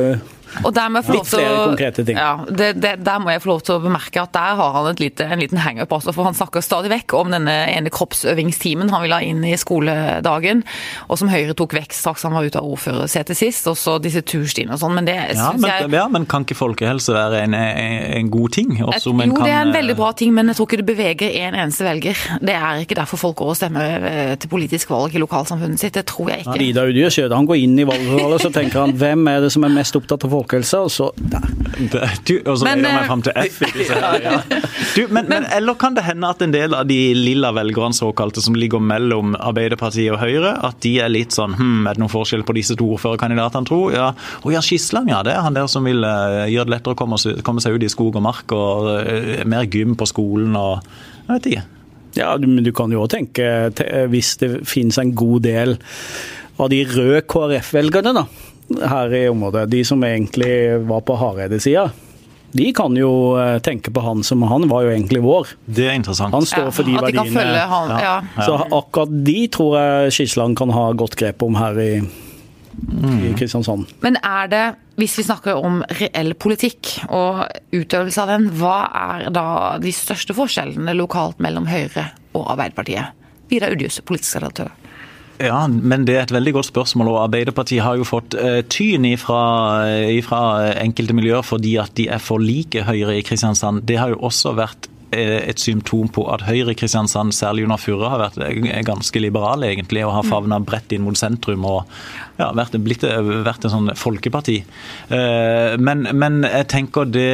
og 0.64 0.72
der 0.74 0.90
må 0.90 1.00
jeg 1.00 1.08
få 1.08 1.16
lov 1.18 1.28
til 1.28 1.44
å, 1.44 2.12
ja, 2.12 2.30
det, 2.48 2.70
det, 2.80 2.92
der 3.06 3.22
må 3.22 3.32
jeg 3.32 3.42
få 3.44 3.50
lov 3.52 3.62
til 3.66 3.76
å 3.76 3.82
bemerke 3.82 4.22
at 4.22 4.32
der 4.34 4.58
har 4.58 4.76
han 4.78 5.00
lite, 5.00 5.26
en 5.28 5.42
liten 5.42 5.60
hangup 5.62 5.92
også, 5.98 6.14
for 6.16 6.28
han 6.28 6.36
snakker 6.36 6.64
stadig 6.64 6.92
vekk 6.92 7.14
om 7.18 7.32
denne 7.34 7.54
ene 7.70 7.92
kroppsøvingstimen 7.94 8.92
han 8.92 9.04
vil 9.04 9.14
ha 9.16 9.20
inn 9.24 9.44
i 9.46 9.54
skoledagen, 9.60 10.64
og 11.08 11.20
som 11.20 11.30
Høyre 11.32 11.54
tok 11.58 11.76
vekk 11.76 11.96
straks 11.96 12.24
han 12.26 12.36
var 12.36 12.48
ute 12.48 12.60
av 12.60 12.68
ordførersetet 12.68 13.38
sist, 13.38 13.68
og 13.70 13.76
så 13.78 13.98
disse 14.02 14.22
turstiene 14.26 14.74
og 14.74 14.82
sånn. 14.82 14.96
Men 14.98 15.08
det 15.08 15.16
ja, 15.36 15.50
men, 15.54 15.68
jeg 15.68 15.90
ja, 15.92 16.06
Men 16.10 16.26
kan 16.30 16.46
ikke 16.46 16.56
folkehelse 16.58 17.14
være 17.14 17.42
en, 17.46 17.56
en 17.58 18.30
god 18.32 18.56
ting? 18.56 18.74
Et, 18.78 19.04
jo, 19.04 19.14
kan, 19.14 19.34
det 19.44 19.52
er 19.52 19.62
en 19.66 19.74
veldig 19.74 19.96
bra 19.98 20.10
ting, 20.16 20.32
men 20.36 20.50
jeg 20.50 20.58
tror 20.58 20.70
ikke 20.70 20.80
det 20.80 20.88
beveger 20.88 21.38
en 21.44 21.58
eneste 21.58 21.86
velger. 21.86 22.24
Det 22.40 22.56
er 22.56 22.82
ikke 22.84 22.98
derfor 22.98 23.20
folk 23.20 23.38
går 23.42 23.52
og 23.52 23.58
stemmer 23.58 24.08
eh, 24.08 24.34
til 24.40 24.50
politisk 24.52 24.92
valg 24.92 25.14
i 25.14 25.22
lokalsamfunnet 25.22 25.80
sitt. 25.80 25.96
Det 25.98 26.06
tror 26.08 26.32
jeg 26.32 26.46
ikke. 26.46 26.56
Ja, 26.58 26.68
Ida 26.72 26.86
Udier 26.88 27.36
han 27.38 27.48
går 27.48 27.60
inn 27.60 27.76
i 27.78 27.86
valglokalet 27.88 28.44
så 28.44 28.50
tenker 28.54 28.82
han 28.84 28.94
hvem 29.00 29.28
er 29.30 29.44
det 29.44 29.52
som 29.54 29.66
er 29.66 29.74
mest 29.74 29.96
opptatt 29.98 30.26
av 30.26 30.32
folkehelse, 30.38 30.78
og 30.78 30.90
så 30.90 31.10
Du, 32.26 32.34
og 32.44 32.58
så 32.58 32.66
men, 32.66 32.82
jeg 32.82 32.94
meg 32.94 33.06
fram 33.06 33.22
til 33.22 33.34
F. 33.38 33.60
Her, 33.90 34.16
ja. 34.22 34.38
Du, 34.96 35.02
men, 35.14 35.28
men, 35.30 35.46
eller 35.54 35.76
kan 35.78 35.94
det 35.96 36.04
hende 36.06 36.30
at 36.30 36.42
en 36.42 36.54
del 36.54 36.74
av 36.74 36.88
de 36.88 36.98
lilla 37.14 37.52
velgerne 37.54 37.94
såkalte 37.94 38.42
som 38.44 38.56
ligger 38.58 38.82
mellom 38.82 39.36
Arbeiderpartiet 39.36 40.10
og 40.14 40.20
Høyre, 40.22 40.54
at 40.66 40.80
de 40.84 40.96
er 41.04 41.12
litt 41.12 41.36
sånn 41.36 41.56
hm, 41.58 41.86
Er 41.86 41.96
det 41.96 42.02
noen 42.02 42.12
forskjell 42.12 42.44
på 42.48 42.56
disse 42.58 42.76
to 42.78 42.88
ordførerkandidatene, 42.96 43.68
tro? 43.68 43.80
Ja. 43.94 44.10
Og 44.42 44.52
Jan 44.54 44.66
Skisland, 44.66 45.12
ja. 45.12 45.22
Det 45.26 45.36
er 45.36 45.44
han 45.46 45.56
der 45.56 45.70
som 45.70 45.86
vil 45.88 46.02
uh, 46.04 46.46
gjøre 46.50 46.68
det 46.70 46.76
lettere 46.78 46.96
å 46.96 46.98
komme, 46.98 47.20
komme, 47.46 47.64
seg 47.64 47.78
ut 47.78 47.86
i 47.86 47.92
skog 47.92 48.18
og 48.18 48.26
mark, 48.26 48.56
og 48.56 48.90
uh, 49.04 49.46
mer 49.48 49.68
gym 49.70 49.96
på 49.98 50.08
skolen 50.08 50.56
og 50.58 50.80
Jeg 51.28 51.34
vet 51.34 51.50
ikke. 51.52 51.64
Ja, 52.16 52.32
men 52.40 52.64
du 52.64 52.72
kan 52.74 52.90
jo 52.90 53.04
òg 53.04 53.10
tenke, 53.12 53.46
hvis 54.10 54.38
det 54.40 54.48
finnes 54.66 54.96
en 54.98 55.12
god 55.14 55.44
del 55.44 55.76
av 56.58 56.70
de 56.72 56.80
røde 56.88 57.20
KrF-velgerne, 57.28 58.14
da 58.16 58.24
her 58.68 59.14
i 59.14 59.28
området, 59.28 59.68
de 59.70 59.84
som 59.84 60.04
egentlig 60.04 60.78
var 60.88 61.00
på 61.06 61.16
Hareide-sida, 61.16 61.88
de 62.52 62.70
kan 62.72 62.94
jo 62.96 63.36
eh, 63.36 63.58
tenke 63.60 63.92
på 63.92 64.00
han 64.00 64.22
som 64.24 64.42
Han 64.48 64.68
var 64.68 64.86
jo 64.86 64.92
egentlig 64.94 65.20
vår. 65.24 65.50
Det 65.66 65.88
er 65.90 65.98
interessant. 65.98 66.32
Han 66.34 66.46
står 66.48 66.70
for 66.72 66.88
de 66.88 66.96
ja, 66.96 67.02
verdiene. 67.04 67.44
De 67.44 67.66
han, 67.72 67.92
ja. 68.00 68.14
Ja. 68.36 68.46
Så 68.46 68.56
akkurat 68.64 69.12
de 69.26 69.42
tror 69.52 69.76
jeg 69.76 70.16
Skisland 70.16 70.56
kan 70.56 70.72
ha 70.72 70.88
godt 70.96 71.18
grep 71.20 71.44
om 71.44 71.58
her 71.60 71.76
i, 71.82 71.90
mm. 72.00 73.18
i 73.28 73.34
Kristiansand. 73.36 73.92
Men 74.04 74.16
er 74.24 74.48
det, 74.52 74.64
hvis 75.00 75.18
vi 75.20 75.26
snakker 75.28 75.60
om 75.60 75.82
reell 76.00 76.32
politikk 76.40 76.94
og 77.12 77.44
utøvelse 77.76 78.24
av 78.24 78.32
den, 78.32 78.48
hva 78.56 78.80
er 78.88 79.28
da 79.34 79.46
de 79.82 79.92
største 79.92 80.36
forskjellene 80.36 80.96
lokalt 80.96 81.44
mellom 81.44 81.68
Høyre 81.68 82.10
og 82.32 82.48
Arbeiderpartiet? 82.54 83.12
Vidar 83.52 83.76
Udjus, 83.76 84.00
politisk 84.08 84.40
redaktør. 84.40 84.72
Ja, 85.38 85.62
men 85.68 86.04
det 86.06 86.16
er 86.16 86.24
et 86.26 86.34
veldig 86.34 86.56
godt 86.56 86.70
spørsmål. 86.72 87.12
og 87.12 87.22
Arbeiderpartiet 87.28 87.84
har 87.84 87.98
jo 87.98 88.06
fått 88.06 88.34
uh, 88.34 88.60
tyn 88.66 89.06
ifra, 89.06 89.40
ifra 90.10 90.42
enkelte 90.82 91.14
miljøer 91.14 91.46
fordi 91.46 91.76
at 91.78 91.94
de 91.98 92.08
er 92.10 92.22
for 92.22 92.42
like 92.42 92.82
Høyre 92.88 93.18
i 93.18 93.26
Kristiansand. 93.26 93.84
Det 93.86 94.00
har 94.00 94.10
jo 94.10 94.18
også 94.26 94.56
vært 94.58 94.88
eh, 95.14 95.38
et 95.48 95.62
symptom 95.62 96.10
på 96.10 96.26
at 96.32 96.42
Høyre 96.48 96.74
i 96.74 96.78
Kristiansand, 96.78 97.32
særlig 97.36 97.68
under 97.68 97.78
Furre, 97.78 98.10
har 98.10 98.22
vært 98.24 98.42
eh, 98.48 98.82
ganske 98.86 99.22
liberale 99.22 99.70
egentlig, 99.70 100.02
og 100.06 100.16
har 100.16 100.26
mm. 100.26 100.32
favna 100.34 100.58
bredt 100.58 100.96
inn 100.96 101.06
mot 101.06 101.18
sentrum 101.18 101.66
og 101.70 101.84
ja, 102.40 102.50
vært, 102.58 102.74
blitt, 102.82 103.06
vært 103.46 103.68
en 103.68 103.76
sånn 103.76 103.94
folkeparti. 103.98 104.60
Men, 105.10 106.06
men 106.14 106.42
jeg 106.46 106.66
tenker 106.70 107.08
det 107.10 107.30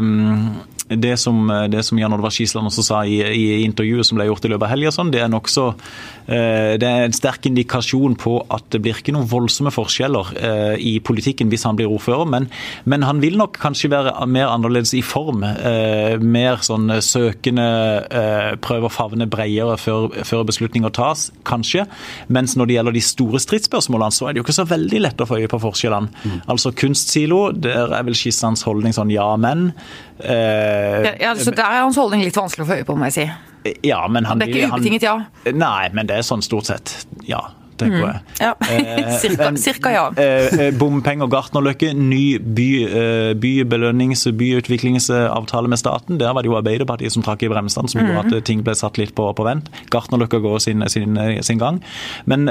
mm, 0.00 0.75
det 0.88 1.16
som, 1.18 1.48
det 1.70 1.82
som 1.82 1.98
Jan 1.98 2.14
Oddvar 2.14 2.30
Skisland 2.30 2.68
også 2.70 2.84
sa 2.86 3.00
i, 3.06 3.18
i, 3.18 3.62
intervjuet 3.66 4.06
som 4.06 4.18
ble 4.18 4.28
gjort 4.28 4.44
i 4.46 4.50
løpet 4.52 4.66
av 4.68 4.70
helga, 4.70 4.92
sånn, 4.94 5.10
det 5.14 5.22
eh, 5.24 6.74
Det 6.78 6.86
er 6.86 7.06
en 7.06 7.16
sterk 7.16 7.48
indikasjon 7.50 8.14
på 8.20 8.38
at 8.54 8.68
det 8.70 8.80
blir 8.84 9.00
ikke 9.00 9.14
noen 9.16 9.26
voldsomme 9.30 9.72
forskjeller 9.74 10.30
eh, 10.38 10.76
i 10.78 10.94
politikken 11.00 11.50
hvis 11.50 11.66
han 11.66 11.78
blir 11.78 11.90
ordfører, 11.90 12.28
men, 12.30 12.48
men, 12.84 13.06
han 13.06 13.22
vil 13.22 13.38
nok 13.40 13.58
kanskje 13.62 13.90
være 13.92 14.14
mer 14.30 14.52
annerledes 14.52 14.94
i 14.94 15.02
form. 15.02 15.42
Eh, 15.42 16.16
mer 16.22 16.62
sånn 16.66 16.88
søkende, 17.02 17.66
prøve 18.62 18.88
å 18.88 18.92
favne 18.92 19.26
bredere 19.30 19.76
før, 19.80 20.08
før, 20.26 20.44
beslutninger 20.46 20.92
tas, 20.94 21.28
kanskje. 21.48 21.86
Mens 22.32 22.54
når 22.56 22.68
det 22.68 22.76
gjelder 22.78 22.96
de 22.96 23.04
store 23.04 23.40
stridsspørsmålene, 23.42 24.14
så 24.14 24.28
er 24.28 24.34
det 24.34 24.40
jo 24.40 24.46
ikke 24.46 24.58
så 24.60 24.66
veldig 24.68 25.02
lett 25.02 25.22
å 25.22 25.28
få 25.28 25.40
øye 25.40 25.50
på 25.50 25.62
forskjellene. 25.62 26.12
Mm. 26.22 26.36
Altså 26.52 26.72
kunstsilo, 26.76 27.40
der 27.52 27.90
er 27.90 28.06
vel 28.06 28.16
Skissans 28.18 28.64
holdning 28.66 28.94
sånn 28.96 29.12
ja, 29.14 29.28
men. 29.40 29.70
Eh, 30.16 30.75
ja, 31.20 31.34
så 31.38 31.52
Der 31.54 31.66
er 31.66 31.84
hans 31.84 31.98
holdning 32.00 32.24
litt 32.24 32.36
vanskelig 32.36 32.66
å 32.66 32.70
få 32.70 32.80
øye 32.80 32.88
på, 32.88 32.96
må 32.98 33.10
jeg 33.10 33.16
si. 33.16 33.28
Ja, 33.86 34.04
men 34.08 34.28
han, 34.28 34.38
det 34.38 34.48
er 34.48 34.60
ikke 34.60 34.76
ubetinget 34.76 35.06
ja? 35.06 35.16
Nei, 35.50 35.88
men 35.96 36.06
det 36.06 36.20
er 36.20 36.26
sånn 36.26 36.44
stort 36.44 36.68
sett 36.70 36.92
ja 37.26 37.40
tenker 37.80 38.00
mm. 38.00 38.06
jeg. 38.06 38.20
Ja. 38.40 38.52
Eh, 38.66 39.10
cirka, 39.22 39.50
cirka, 39.60 39.92
ja. 39.94 40.04
Eh, 40.20 40.70
bompenger, 40.76 41.28
Gartnerløkke, 41.32 41.92
ny 41.96 42.38
by, 42.40 42.68
bybelønnings- 43.42 44.26
byutviklingsavtale 44.36 45.70
med 45.72 45.80
staten. 45.80 46.20
Der 46.20 46.34
var 46.36 46.44
det 46.44 46.50
jo 46.50 46.58
Arbeiderpartiet 46.58 47.14
som 47.14 47.24
trakk 47.26 47.44
i 47.46 47.50
bremsene, 47.52 47.90
som 47.90 48.02
gjorde 48.02 48.16
mm. 48.16 48.34
at 48.38 48.48
ting 48.48 48.64
ble 48.66 48.76
satt 48.78 49.00
litt 49.00 49.14
på, 49.16 49.28
på 49.36 49.46
vent. 49.46 49.70
Gartnerløkka 49.92 50.40
går 50.44 50.58
sin, 50.64 50.84
sin, 50.92 51.18
sin, 51.42 51.60
gang. 51.60 51.82
Men 52.26 52.48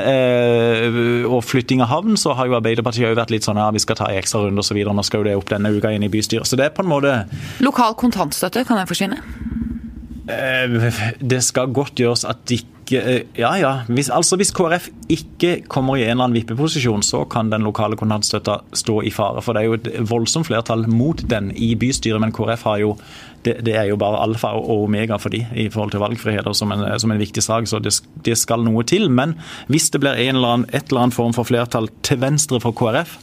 og 1.26 1.42
flytting 1.46 1.84
av 1.84 1.92
havn, 1.92 2.18
så 2.20 2.36
har 2.38 2.50
jo 2.50 2.58
Arbeiderpartiet 2.60 3.10
jo 3.10 3.18
vært 3.18 3.34
litt 3.34 3.48
sånn 3.48 3.60
ja, 3.62 3.70
vi 3.74 3.82
skal 3.84 4.00
ta 4.00 4.10
en 4.12 4.22
ekstra 4.22 4.46
runde 4.46 4.64
osv. 4.64 4.80
Nå 4.86 5.06
skal 5.06 5.24
jo 5.24 5.30
det 5.30 5.36
opp 5.40 5.50
denne 5.52 5.74
uka 5.76 5.94
inn 5.94 6.06
i 6.06 6.12
bystyret. 6.12 6.48
Så 6.50 6.60
det 6.60 6.70
er 6.70 6.76
på 6.76 6.86
en 6.86 6.92
måte 6.92 7.18
Lokal 7.64 7.96
kontantstøtte, 8.00 8.66
kan 8.68 8.80
den 8.80 8.90
forsvinne? 8.90 9.22
Det 10.26 11.42
skal 11.46 11.74
godt 11.74 12.00
gjøres 12.02 12.26
at 12.28 12.42
de 12.50 12.60
ikke 12.86 13.02
eh, 13.02 13.22
Ja 13.40 13.54
ja. 13.60 13.74
Hvis, 13.90 14.10
altså 14.14 14.38
hvis 14.40 14.54
KrF 14.56 14.90
ikke 15.12 15.58
kommer 15.68 15.98
i 15.98 16.06
en 16.06 16.16
eller 16.16 16.30
annen 16.30 16.38
vippeposisjon, 16.38 17.04
så 17.04 17.26
kan 17.30 17.50
den 17.52 17.66
lokale 17.66 17.98
kontantstøtta 18.00 18.62
stå 18.74 19.02
i 19.06 19.12
fare. 19.14 19.42
For 19.44 19.54
det 19.54 19.64
er 19.64 19.70
jo 19.70 19.78
et 19.80 20.10
voldsomt 20.10 20.48
flertall 20.48 20.86
mot 20.88 21.22
den 21.30 21.52
i 21.52 21.74
bystyret, 21.80 22.22
men 22.22 22.34
KrF 22.36 22.66
har 22.70 22.84
jo 22.84 22.96
det, 23.46 23.60
det 23.66 23.76
er 23.78 23.90
jo 23.92 23.98
bare 24.02 24.24
alfa 24.24 24.56
og 24.58 24.88
omega 24.88 25.20
for 25.22 25.34
de 25.34 25.44
i 25.54 25.68
forhold 25.70 25.94
til 25.94 26.02
valgfriheter 26.02 26.56
som 26.58 26.72
en, 26.74 26.86
som 27.00 27.12
en 27.14 27.22
viktig 27.22 27.44
sak, 27.46 27.68
så 27.70 27.78
det, 27.84 27.94
det, 28.26 28.38
skal 28.42 28.66
noe 28.66 28.82
til. 28.88 29.10
Men 29.14 29.36
hvis 29.70 29.92
det 29.94 30.02
blir 30.02 30.18
en 30.18 30.40
eller 30.40 30.56
annen, 30.56 30.70
et 30.74 30.90
eller 30.90 31.06
annet 31.06 31.18
form 31.18 31.36
for 31.38 31.48
flertall 31.48 31.92
til 32.06 32.22
venstre 32.24 32.62
for 32.64 32.74
KrF, 32.74 33.20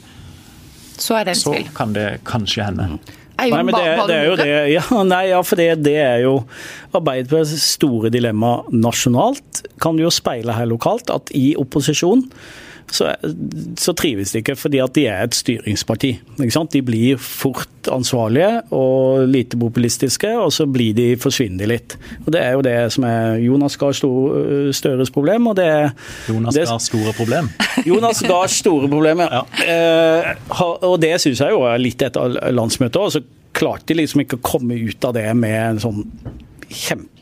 så, 0.93 1.17
er 1.19 1.33
det 1.33 1.37
så 1.41 1.57
kan 1.75 1.95
det 1.97 2.21
kanskje 2.29 2.69
hende. 2.69 3.01
Nei, 3.39 3.63
men 3.65 3.75
det, 3.75 3.85
det, 4.09 4.17
er 4.17 4.27
jo 4.29 4.35
det, 4.39 4.49
ja, 4.77 4.85
nei, 5.09 5.23
ja, 5.33 5.41
for 5.47 5.59
det, 5.59 5.69
det 5.87 5.97
er 5.99 6.21
jo 6.27 6.35
Arbeiderpartiets 6.93 7.73
store 7.79 8.11
dilemma 8.13 8.59
nasjonalt. 8.71 9.65
Kan 9.83 9.99
du 9.99 10.05
jo 10.05 10.13
speile 10.13 10.57
her 10.57 10.69
lokalt 10.71 11.11
at 11.13 11.33
i 11.37 11.53
opposisjon 11.59 12.27
så, 12.93 13.09
så, 13.81 13.95
trives 13.97 14.35
de 14.35 14.43
ikke 14.43 14.57
fordi 14.59 14.81
at 14.85 14.93
de 14.97 15.07
er 15.09 15.25
et 15.25 15.37
styringsparti. 15.37 16.13
De 16.73 16.83
blir 16.85 17.21
fort 17.21 17.89
ansvarlige 17.91 18.63
og 18.75 19.25
lite 19.31 19.59
populistiske, 19.59 20.29
og 20.39 20.53
så 20.53 20.67
blir 20.71 20.93
de, 20.97 21.09
forsvinner 21.21 21.71
litt. 21.71 21.97
Og 22.27 22.33
Det 22.35 22.43
er 22.43 22.53
jo 22.53 22.65
det 22.67 22.77
som 22.93 23.07
er 23.09 23.41
Jonas 23.43 23.79
Gahr 23.81 23.97
Støres 23.97 25.11
problem. 25.11 25.47
og 25.47 25.57
det 25.57 25.67
er... 25.67 25.91
Jonas 26.29 26.57
Gahrs 26.57 26.91
store 26.91 27.15
problem? 27.17 27.49
Jonas 27.91 28.23
Gahrs 28.23 28.59
store 28.61 28.89
problem, 28.89 29.25
ja. 29.25 29.41
ja. 29.41 29.73
Eh, 29.73 30.61
og 30.61 31.01
det 31.01 31.17
syns 31.23 31.41
jeg 31.41 31.57
jo 31.57 31.65
er 31.69 31.81
litt 31.81 32.03
etter 32.03 32.39
landsmøtet. 32.53 33.01
og 33.01 33.13
så 33.17 33.25
klarte 33.57 33.93
de 33.93 34.01
liksom 34.01 34.25
ikke 34.25 34.39
å 34.41 34.45
komme 34.45 34.77
ut 34.81 35.05
av 35.05 35.17
det 35.17 35.29
med 35.37 35.57
en 35.57 35.83
sånn 35.83 36.05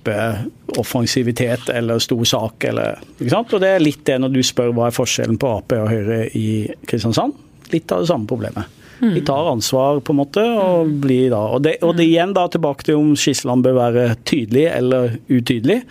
kjempeoffensivitet 0.05 1.69
eller 1.69 1.99
stor 1.99 2.25
sak. 2.25 2.65
Eller? 2.65 2.99
Og 3.19 3.61
Det 3.61 3.69
er 3.69 3.81
litt 3.81 4.05
det 4.05 4.19
når 4.21 4.29
du 4.35 4.43
spør 4.43 4.73
hva 4.73 4.89
er 4.89 4.97
forskjellen 4.97 5.39
på 5.39 5.49
Ap 5.59 5.73
og 5.73 5.89
Høyre 5.91 6.29
i 6.35 6.69
Kristiansand. 6.87 7.35
Litt 7.73 7.93
av 7.93 8.01
det 8.01 8.09
samme 8.09 8.27
problemet. 8.27 8.65
Mm. 9.01 9.15
De 9.15 9.21
tar 9.25 9.49
ansvar, 9.49 10.01
på 10.01 10.13
en 10.13 10.19
måte, 10.19 10.43
og 10.45 10.91
blir 11.01 11.31
da 11.31 11.39
Og 11.55 11.63
det, 11.63 11.79
og 11.83 11.97
det 11.97 12.05
igjen 12.05 12.35
da 12.37 12.47
tilbake 12.49 12.85
til 12.85 12.97
om 12.97 13.15
Skisland 13.17 13.65
bør 13.65 13.79
være 13.79 14.17
tydelig 14.25 14.67
eller 14.69 15.17
utydelig. 15.29 15.83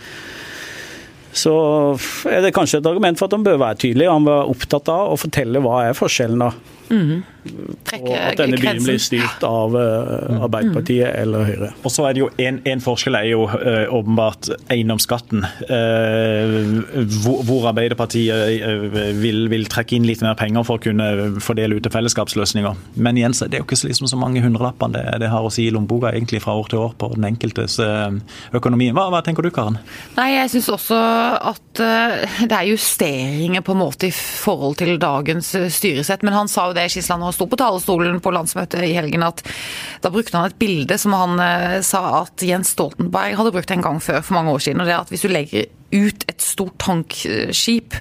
Så 1.31 1.53
er 2.29 2.41
det 2.41 2.53
kanskje 2.53 2.79
et 2.79 2.89
argument 2.89 3.17
for 3.17 3.29
at 3.29 3.33
han 3.33 3.45
bør 3.45 3.57
være 3.61 3.79
tydelig. 3.85 4.09
Han 4.09 4.25
var 4.25 4.49
opptatt 4.49 4.89
av 4.89 5.13
å 5.13 5.17
fortelle 5.17 5.61
hva 5.61 5.87
er 5.87 5.97
forskjellen 5.97 6.41
da. 6.41 6.51
Mm. 6.89 7.23
Og 7.45 8.09
at 8.17 8.39
denne 8.39 8.57
byen 8.59 8.81
blir 8.83 8.99
styrt 9.01 9.43
av 9.47 9.75
uh, 9.75 10.43
Arbeiderpartiet 10.43 11.07
mm. 11.07 11.19
eller 11.21 11.45
Høyre. 11.47 11.69
Og 11.87 11.93
så 11.93 12.07
er 12.09 12.15
det 12.15 12.23
jo 12.23 12.29
En, 12.39 12.59
en 12.67 12.81
forskjell 12.83 13.17
er 13.19 13.27
jo 13.29 13.45
uh, 13.47 13.91
åpenbart 13.95 14.49
eiendomsskatten. 14.71 15.45
Uh, 15.69 17.05
hvor, 17.23 17.43
hvor, 17.47 17.67
Arbeiderpartiet 17.71 18.65
vil, 19.19 19.45
vil, 19.51 19.67
trekke 19.69 19.97
inn 19.97 20.07
litt 20.07 20.23
mer 20.25 20.35
penger 20.39 20.65
for 20.67 20.79
å 20.79 20.83
kunne 20.83 21.39
fordele 21.43 21.77
ut 21.77 21.85
til 21.85 21.93
fellesskapsløsninger. 21.93 22.79
Men 22.99 23.19
igjen 23.19 23.35
så 23.37 23.47
er 23.47 23.61
jo 23.61 23.67
ikke 23.67 23.79
liksom 23.87 24.09
så 24.11 24.19
mange 24.19 24.43
hundrelapper 24.43 24.91
det, 24.95 25.05
det, 25.23 25.31
har 25.31 25.45
å 25.45 25.51
si 25.53 25.67
i 25.67 25.73
lommeboka 25.73 26.11
egentlig 26.13 26.41
fra 26.43 26.57
år 26.59 26.71
til 26.71 26.83
år 26.83 26.95
på 26.99 27.11
den 27.13 27.27
enkeltes 27.29 27.77
økonomi. 28.55 28.89
Hva, 28.95 29.09
hva 29.13 29.21
tenker 29.25 29.45
du, 29.45 29.51
Karen? 29.53 29.79
Nei, 30.17 30.31
Jeg 30.39 30.53
syns 30.55 30.69
også 30.73 30.99
at 31.51 31.83
det 32.49 32.55
er 32.55 32.69
justeringer 32.71 33.63
på 33.65 33.75
en 33.75 33.81
måte 33.83 34.09
i 34.09 34.13
forhold 34.15 34.79
til 34.81 34.97
dagens 35.01 35.53
styresett. 35.75 36.25
Men 36.25 36.35
han 36.35 36.51
sa 36.51 36.69
jo 36.69 36.77
det 36.77 36.79
det 36.79 36.93
Skisland 36.93 37.23
og 37.29 37.37
sto 37.37 37.47
på 37.49 37.59
talerstolen 37.59 38.19
på 38.23 38.33
landsmøtet 38.35 38.83
i 38.87 38.95
helgen, 38.97 39.25
at 39.25 39.43
da 40.03 40.11
brukte 40.13 40.37
han 40.37 40.49
et 40.49 40.59
bilde 40.59 40.97
som 41.01 41.15
han 41.17 41.39
eh, 41.43 41.79
sa 41.85 42.03
at 42.23 42.45
Jens 42.45 42.73
Stoltenberg 42.75 43.37
hadde 43.39 43.55
brukt 43.55 43.73
en 43.75 43.85
gang 43.85 44.01
før, 44.03 44.21
for 44.25 44.39
mange 44.39 44.55
år 44.55 44.65
siden. 44.67 44.81
og 44.81 44.89
det 44.89 44.95
er 44.95 45.03
at 45.03 45.13
Hvis 45.13 45.25
du 45.25 45.31
legger 45.31 45.69
ut 45.93 46.25
et 46.29 46.41
stort 46.43 46.77
tankskip 46.81 47.97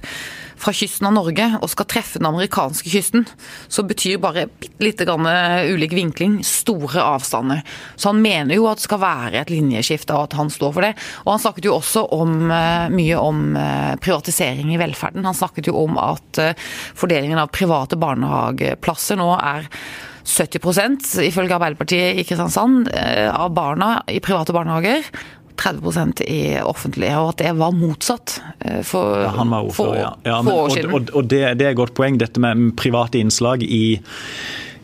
fra 0.59 0.73
kysten 0.75 1.07
av 1.09 1.15
Norge 1.15 1.47
og 1.59 1.71
skal 1.71 1.87
treffe 1.89 2.19
den 2.19 2.29
amerikanske 2.29 2.91
kysten, 2.91 3.25
så 3.71 3.85
betyr 3.87 4.19
bare 4.21 4.47
bitte 4.59 4.83
lite 4.83 5.07
grann 5.07 5.27
ulik 5.69 5.93
vinkling 5.95 6.39
store 6.45 7.03
avstander. 7.03 7.63
Så 7.95 8.11
han 8.11 8.21
mener 8.21 8.55
jo 8.55 8.67
at 8.69 8.79
det 8.79 8.87
skal 8.87 9.01
være 9.01 9.41
et 9.41 9.53
linjeskifte, 9.53 10.15
og 10.15 10.29
at 10.29 10.37
han 10.39 10.51
står 10.53 10.75
for 10.75 10.85
det. 10.85 10.93
Og 11.25 11.33
han 11.33 11.41
snakket 11.43 11.69
jo 11.69 11.77
også 11.77 12.05
om, 12.15 12.35
eh, 12.51 12.91
mye 12.93 13.17
om 13.19 13.55
eh, 13.59 13.95
privatisering 14.01 14.73
i 14.73 14.79
velferden. 14.81 15.25
Han 15.25 15.37
snakket 15.37 15.71
jo 15.71 15.77
om 15.83 15.97
at 16.01 16.41
eh, 16.41 16.69
fordelingen 16.97 17.41
av 17.41 17.51
private 17.55 17.99
barnehageplasser 17.99 19.19
nå 19.19 19.31
er 19.37 19.67
70% 20.29 21.15
ifølge 21.25 21.55
Arbeiderpartiet 21.55 22.19
i 22.19 22.25
Kristiansand 22.27 22.91
av 22.91 23.49
barna 23.55 24.03
i 24.13 24.19
private 24.21 24.53
barnehager. 24.53 25.07
30 25.59 26.23
i 26.27 26.39
offentlige, 26.63 27.17
og 27.19 27.33
at 27.33 27.43
det 27.43 27.51
var 27.59 27.75
motsatt 27.75 28.39
eh, 28.59 28.79
for, 28.87 29.19
ja, 29.25 29.33
han 29.35 29.51
var 29.51 29.67
ordfører, 29.67 29.99
ja. 29.99 30.13
ja 30.31 30.39
men, 30.45 30.53
år 30.53 30.73
siden. 30.75 30.95
Og, 30.95 31.11
og 31.13 31.27
det, 31.27 31.43
det, 31.59 31.67
er 31.67 31.75
et 31.75 31.81
godt 31.81 31.93
poeng, 31.97 32.19
dette 32.21 32.41
med 32.43 32.71
private 32.79 33.19
innslag 33.19 33.63
i 33.67 33.99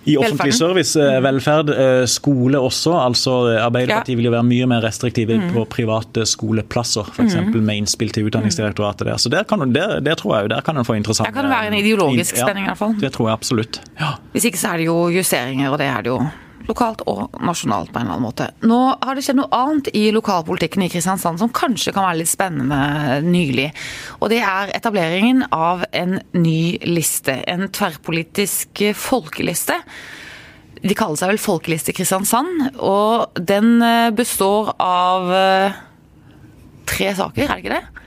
i 0.05 0.13
offentlig 0.21 0.53
service, 0.53 0.99
eh, 1.01 1.15
mm. 1.17 1.23
velferd, 1.23 1.69
eh, 1.73 2.03
skole 2.05 2.59
også. 2.61 2.93
altså 2.93 3.31
Arbeiderpartiet 3.57 4.19
vil 4.19 4.27
jo 4.29 4.33
være 4.35 4.45
mye 4.45 4.67
mer 4.69 4.83
restriktive 4.85 5.39
mm. 5.41 5.47
på 5.55 5.63
private 5.71 6.27
skoleplasser, 6.29 7.09
f.eks. 7.09 7.39
Mm. 7.47 7.57
med 7.57 7.81
innspill 7.81 8.13
til 8.13 8.29
Utdanningsdirektoratet 8.29 9.09
der. 9.09 9.17
Så 9.17 9.33
der, 9.33 9.47
kan, 9.49 9.65
der, 9.73 9.97
der 10.05 10.19
tror 10.19 10.35
jeg 10.35 10.45
jo, 10.45 10.53
der 10.53 10.61
kan 10.61 10.77
en 10.77 10.85
få 10.85 10.99
interessant 10.99 11.31
Der 11.31 11.33
kan 11.33 11.49
det 11.49 11.55
være 11.55 11.73
en 11.73 11.79
ideologisk 11.79 12.37
spenning, 12.37 12.67
i 12.67 12.69
hvert 12.69 12.83
fall. 12.83 12.93
Det 13.01 13.15
tror 13.17 13.31
jeg 13.31 13.39
absolutt. 13.41 13.81
Ja. 13.97 14.13
Hvis 14.35 14.45
ikke 14.51 14.61
så 14.61 14.75
er 14.75 14.83
det 14.83 14.89
jo 14.91 14.99
justeringer, 15.09 15.73
og 15.73 15.81
det 15.81 15.89
er 15.89 16.05
det 16.05 16.13
jo 16.13 16.21
lokalt 16.69 17.03
og 17.09 17.35
nasjonalt 17.43 17.91
på 17.91 17.99
en 17.99 18.07
eller 18.07 18.17
annen 18.17 18.25
måte. 18.25 18.49
Nå 18.65 18.79
har 19.01 19.15
det 19.15 19.25
skjedd 19.25 19.39
noe 19.39 19.53
annet 19.55 19.91
i 19.97 20.07
lokalpolitikken 20.15 20.85
i 20.85 20.89
Kristiansand 20.91 21.41
som 21.41 21.53
kanskje 21.53 21.93
kan 21.95 22.07
være 22.07 22.21
litt 22.23 22.31
spennende 22.31 23.21
nylig. 23.25 23.69
Og 24.19 24.31
det 24.33 24.41
er 24.45 24.73
etableringen 24.77 25.45
av 25.55 25.85
en 25.95 26.19
ny 26.37 26.77
liste. 26.87 27.37
En 27.49 27.67
tverrpolitisk 27.69 28.85
folkeliste. 28.99 29.79
De 30.85 30.93
kaller 30.97 31.17
seg 31.17 31.31
vel 31.31 31.41
Folkeliste 31.41 31.95
Kristiansand, 31.95 32.77
og 32.83 33.39
den 33.39 33.79
eh, 33.81 34.11
består 34.13 34.73
av 34.81 35.31
eh, 35.33 35.77
tre 36.85 37.13
saker, 37.17 37.47
er 37.47 37.53
det 37.55 37.63
ikke 37.63 37.77
det? 37.77 38.03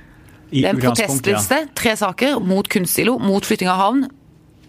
det 0.52 0.62
er 0.64 0.70
en 0.76 0.80
protestliste, 0.80 1.58
tre 1.76 1.94
saker 1.98 2.38
mot 2.44 2.68
Kunstilo, 2.70 3.18
mot 3.20 3.44
flytting 3.44 3.68
av 3.72 3.82
havn, 3.82 4.06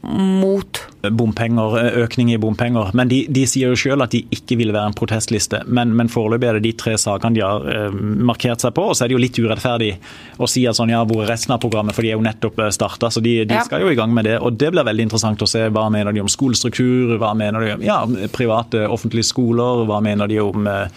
mot 0.01 0.79
bompenger, 1.11 1.75
økning 2.03 2.31
i 2.33 2.37
bompenger. 2.39 2.91
Men 2.95 3.09
de, 3.11 3.21
de 3.31 3.43
sier 3.47 3.71
jo 3.71 3.79
selv 3.79 4.05
at 4.05 4.13
de 4.15 4.21
ikke 4.35 4.57
vil 4.59 4.71
være 4.75 4.91
en 4.91 4.95
protestliste. 4.97 5.61
Men, 5.67 5.91
men 5.97 6.11
foreløpig 6.11 6.49
er 6.49 6.59
det 6.59 6.65
de 6.67 6.73
tre 6.79 6.95
sakene 6.99 7.35
de 7.35 7.43
har 7.43 7.65
eh, 7.67 7.95
markert 8.29 8.63
seg 8.63 8.75
på. 8.77 8.89
Og 8.89 8.97
så 8.97 9.05
er 9.05 9.11
det 9.11 9.17
jo 9.17 9.23
litt 9.23 9.39
urettferdig 9.39 9.93
å 10.39 10.49
si 10.49 10.65
at 10.69 10.79
sånn, 10.79 10.93
ja, 10.93 11.01
hvor 11.07 11.23
er 11.23 11.33
resten 11.33 11.55
av 11.55 11.61
programmet, 11.63 11.95
for 11.95 12.05
de 12.05 12.13
er 12.13 12.19
jo 12.19 12.25
nettopp 12.25 12.61
eh, 12.63 12.71
starta. 12.75 13.11
Så 13.11 13.23
de, 13.25 13.41
de 13.49 13.59
ja. 13.59 13.65
skal 13.67 13.83
jo 13.83 13.91
i 13.91 13.97
gang 13.99 14.13
med 14.15 14.29
det. 14.29 14.37
Og 14.39 14.55
det 14.59 14.71
blir 14.75 14.87
veldig 14.87 15.09
interessant 15.09 15.43
å 15.43 15.49
se. 15.49 15.65
Hva 15.73 15.87
mener 15.93 16.15
de 16.15 16.23
om 16.23 16.31
skolestruktur, 16.31 17.17
hva 17.19 17.33
mener 17.37 17.65
de 17.65 17.75
om 17.77 17.85
ja, 17.85 17.99
private 18.35 18.87
offentlige 18.87 19.31
skoler, 19.31 19.85
hva 19.89 19.99
mener 20.05 20.31
de 20.31 20.39
om 20.43 20.69
eh, 20.69 20.87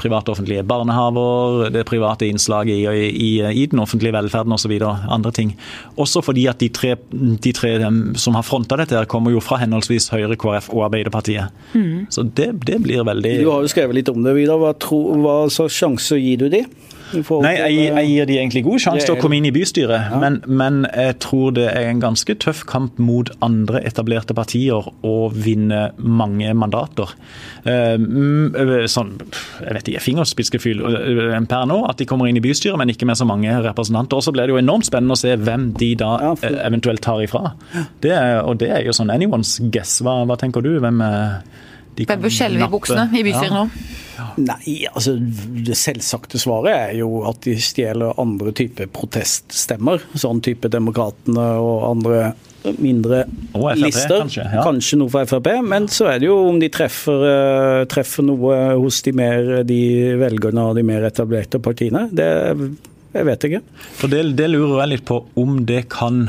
private 0.00 0.32
offentlige 0.32 0.64
barnehaver, 0.66 1.70
det 1.74 1.84
private 1.88 2.28
innslaget 2.28 2.76
i, 2.76 3.06
i, 3.10 3.30
i 3.62 3.66
den 3.70 3.82
offentlige 3.82 4.14
velferden 4.16 4.54
osv. 4.56 4.74
Andre 4.82 5.32
ting. 5.32 5.54
Også 5.96 6.22
fordi 6.24 6.46
at 6.50 6.60
de 6.62 6.68
tre, 6.68 6.94
de 7.12 7.52
tre 7.56 7.76
som 8.20 8.38
har 8.38 8.46
fronta 8.46 8.78
dette, 8.80 8.96
her 8.96 9.08
kommer 9.10 9.34
jo 9.34 9.42
fra 9.44 9.60
henholdsvis 9.62 10.10
Høyre, 10.14 10.36
KrF 10.40 10.70
og 10.74 10.86
Arbeiderpartiet. 10.88 11.52
Mm. 11.74 12.06
Så 12.10 12.26
det, 12.36 12.52
det, 12.66 12.80
blir 12.84 13.04
veldig 13.06 13.38
Du 13.42 13.50
har 13.50 13.64
jo 13.64 13.72
skrevet 13.72 14.00
litt 14.00 14.12
om 14.12 14.22
det, 14.24 14.36
Vidar. 14.36 14.60
Hva, 14.60 14.74
hva 14.76 15.38
slags 15.52 15.76
sjanse 15.76 16.20
gir 16.20 16.44
du 16.44 16.48
de? 16.52 16.64
Nei, 17.14 17.52
jeg, 17.54 17.74
jeg, 17.86 18.08
gir 18.10 18.28
de 18.28 18.36
egentlig 18.40 18.62
god 18.66 18.82
sjanse 18.82 19.06
til 19.06 19.14
å 19.14 19.20
komme 19.20 19.38
inn 19.38 19.46
i 19.46 19.52
bystyret, 19.54 20.08
ja. 20.10 20.18
men, 20.20 20.40
men, 20.46 20.82
jeg 20.90 21.16
tror 21.22 21.52
det 21.56 21.68
er 21.70 21.90
en 21.90 22.02
ganske 22.02 22.34
tøff 22.42 22.64
kamp 22.66 22.98
mot 23.02 23.30
andre 23.44 23.82
etablerte 23.86 24.34
partier 24.36 24.88
å 25.06 25.14
vinne 25.30 25.90
mange 25.98 26.50
mandater. 26.58 27.12
Uh, 27.66 28.86
sånn, 28.90 29.14
jeg 29.62 29.78
vet 29.78 29.92
ikke, 29.92 30.04
fingerspitzgefühl 30.08 30.82
uh, 30.82 31.36
per 31.46 31.68
nå, 31.70 31.78
at 31.90 32.00
de 32.02 32.08
kommer 32.08 32.30
inn 32.30 32.40
i 32.40 32.44
bystyret, 32.44 32.78
men 32.80 32.90
ikke 32.92 33.08
med 33.08 33.20
så 33.20 33.28
mange 33.28 33.54
representanter. 33.66 34.18
Og 34.18 34.26
så 34.26 34.34
blir 34.34 34.48
det 34.48 34.56
jo 34.56 34.62
enormt 34.62 34.88
spennende 34.88 35.14
å 35.14 35.20
se 35.20 35.36
hvem 35.38 35.70
de 35.78 35.92
da 36.00 36.12
ja, 36.22 36.34
for... 36.40 36.58
eventuelt 36.66 37.04
tar 37.06 37.22
ifra. 37.22 37.54
Det 38.02 38.12
er, 38.16 38.40
og 38.42 38.58
det 38.62 38.72
er 38.72 38.86
jo 38.86 38.96
sånn 38.96 39.14
anyone's 39.14 39.58
guess. 39.70 40.00
Hva, 40.04 40.22
hva 40.26 40.38
tenker 40.40 40.64
du? 40.64 40.74
Hvem 40.82 41.02
de 41.02 41.75
Hvem 42.04 42.24
bør 42.26 42.32
skjelve 42.32 42.66
i 42.66 42.72
buksene 42.72 43.06
i 43.12 43.22
bystyret 43.26 43.52
ja. 43.52 43.62
nå? 43.62 43.92
Nei, 44.40 44.74
altså 44.88 45.14
det 45.16 45.76
selvsagte 45.76 46.40
svaret 46.40 46.72
er 46.72 46.92
jo 47.00 47.22
at 47.28 47.42
de 47.44 47.56
stjeler 47.60 48.16
andre 48.20 48.52
typer 48.56 48.88
proteststemmer. 48.92 50.04
Sånn 50.16 50.42
type 50.44 50.70
Demokratene 50.72 51.46
og 51.60 51.84
andre 51.90 52.30
mindre 52.82 53.22
og 53.54 53.68
FRP, 53.70 53.82
lister. 53.84 54.16
Kanskje, 54.24 54.46
ja. 54.56 54.64
kanskje, 54.64 54.98
noe 55.00 55.12
for 55.12 55.30
Frp. 55.30 55.50
Men 55.68 55.88
så 55.92 56.08
er 56.10 56.20
det 56.22 56.30
jo 56.30 56.38
om 56.48 56.58
de 56.60 56.70
treffer, 56.72 57.22
uh, 57.22 57.84
treffer 57.90 58.26
noe 58.26 58.58
hos 58.80 59.00
de, 59.06 59.14
mer, 59.16 59.52
de 59.68 59.80
velgerne 60.20 60.64
av 60.70 60.76
de 60.78 60.84
mer 60.86 61.06
etablerte 61.08 61.62
partiene. 61.62 62.06
Det 62.12 62.28
jeg 63.16 63.24
vet 63.24 63.46
ikke. 63.48 63.62
For 63.96 64.12
det, 64.12 64.24
det 64.36 64.50
lurer 64.52 64.82
jeg 64.82 64.92
litt 64.96 65.06
på 65.08 65.22
om 65.40 65.62
det 65.68 65.86
kan 65.92 66.26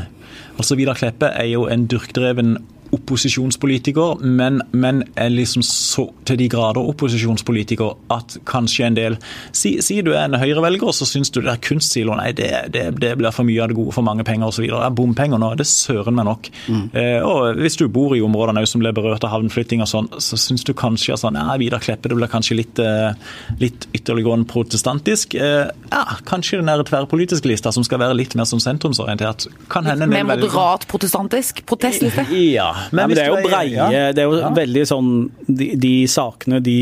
Altså 0.57 0.73
Vidar 0.73 0.97
Kleppe 0.97 1.27
er 1.37 1.45
jo 1.51 1.67
en 1.69 1.83
dyrkdreven 1.85 2.55
opposisjonspolitiker, 2.95 4.23
men, 4.23 4.61
men, 4.71 5.03
er 5.15 5.31
liksom 5.33 5.63
så 5.65 6.07
til 6.27 6.39
de 6.39 6.47
grader 6.51 6.83
opposisjonspolitiker 6.91 7.95
at 8.13 8.37
kanskje 8.47 8.87
en 8.87 8.97
del 8.97 9.17
Si, 9.55 9.77
si 9.83 9.99
du 10.05 10.11
er 10.13 10.27
en 10.27 10.37
høyrevelger, 10.39 10.91
så 10.95 11.05
syns 11.07 11.31
du 11.33 11.39
det 11.41 11.51
er 11.51 11.61
kunstsilo, 11.63 12.15
nei, 12.19 12.31
det, 12.35 12.49
det, 12.73 12.83
det, 13.01 13.13
blir 13.19 13.33
for 13.33 13.47
mye 13.47 13.61
av 13.63 13.71
det 13.71 13.77
gode, 13.77 13.93
for 13.95 14.05
mange 14.05 14.25
penger 14.27 14.51
osv. 14.51 14.65
Er 14.67 14.93
bompenger 14.95 15.39
nå, 15.41 15.53
det 15.59 15.67
søren 15.69 16.17
meg 16.17 16.27
nok. 16.27 16.49
Mm. 16.67 16.83
Eh, 16.91 17.25
og 17.25 17.61
hvis 17.61 17.79
du 17.79 17.87
bor 17.91 18.15
i 18.17 18.21
områdene 18.23 18.63
som 18.69 18.83
ble 18.83 18.93
berørt 18.95 19.25
av 19.27 19.33
havnflytting 19.33 19.83
og 19.83 19.89
sånn, 19.91 20.09
så 20.23 20.39
syns 20.39 20.65
du 20.67 20.73
kanskje 20.77 21.15
at 21.15 21.23
sånn, 21.23 21.39
ja, 21.39 21.57
Vidar 21.59 21.83
Kleppe 21.83 22.11
det 22.11 22.17
blir 22.19 22.31
kanskje 22.31 22.59
litt, 22.59 22.81
eh, 22.83 23.15
litt 23.61 23.87
ytterliggående 23.97 24.49
protestantisk. 24.51 25.35
Eh, 25.35 25.71
ja, 25.91 26.03
kanskje 26.27 26.61
den 26.61 26.71
der 26.71 26.85
tverrpolitiske 26.87 27.49
lista 27.49 27.73
som 27.75 27.85
skal 27.87 28.01
være 28.03 28.17
litt 28.17 28.35
mer 28.37 28.47
som 28.49 28.61
sentrumsorientert. 28.63 29.47
Kan 29.73 29.89
hende 29.89 30.07
Mer 30.07 30.27
moderat 30.27 30.87
protestantisk 30.87 31.63
protestliste? 31.67 32.27
Ja, 32.37 32.71
men, 32.91 33.01
ja, 33.01 33.07
men 33.07 33.15
det 33.17 33.23
er 33.23 33.31
jo 33.31 33.41
breie 33.43 33.73
ja. 33.73 34.05
Det 34.15 34.23
er 34.23 34.29
jo 34.29 34.37
ja. 34.39 34.51
veldig 34.55 34.85
sånn 34.89 35.11
de, 35.47 35.71
de, 35.79 35.91
sakene 36.11 36.61
de 36.63 36.77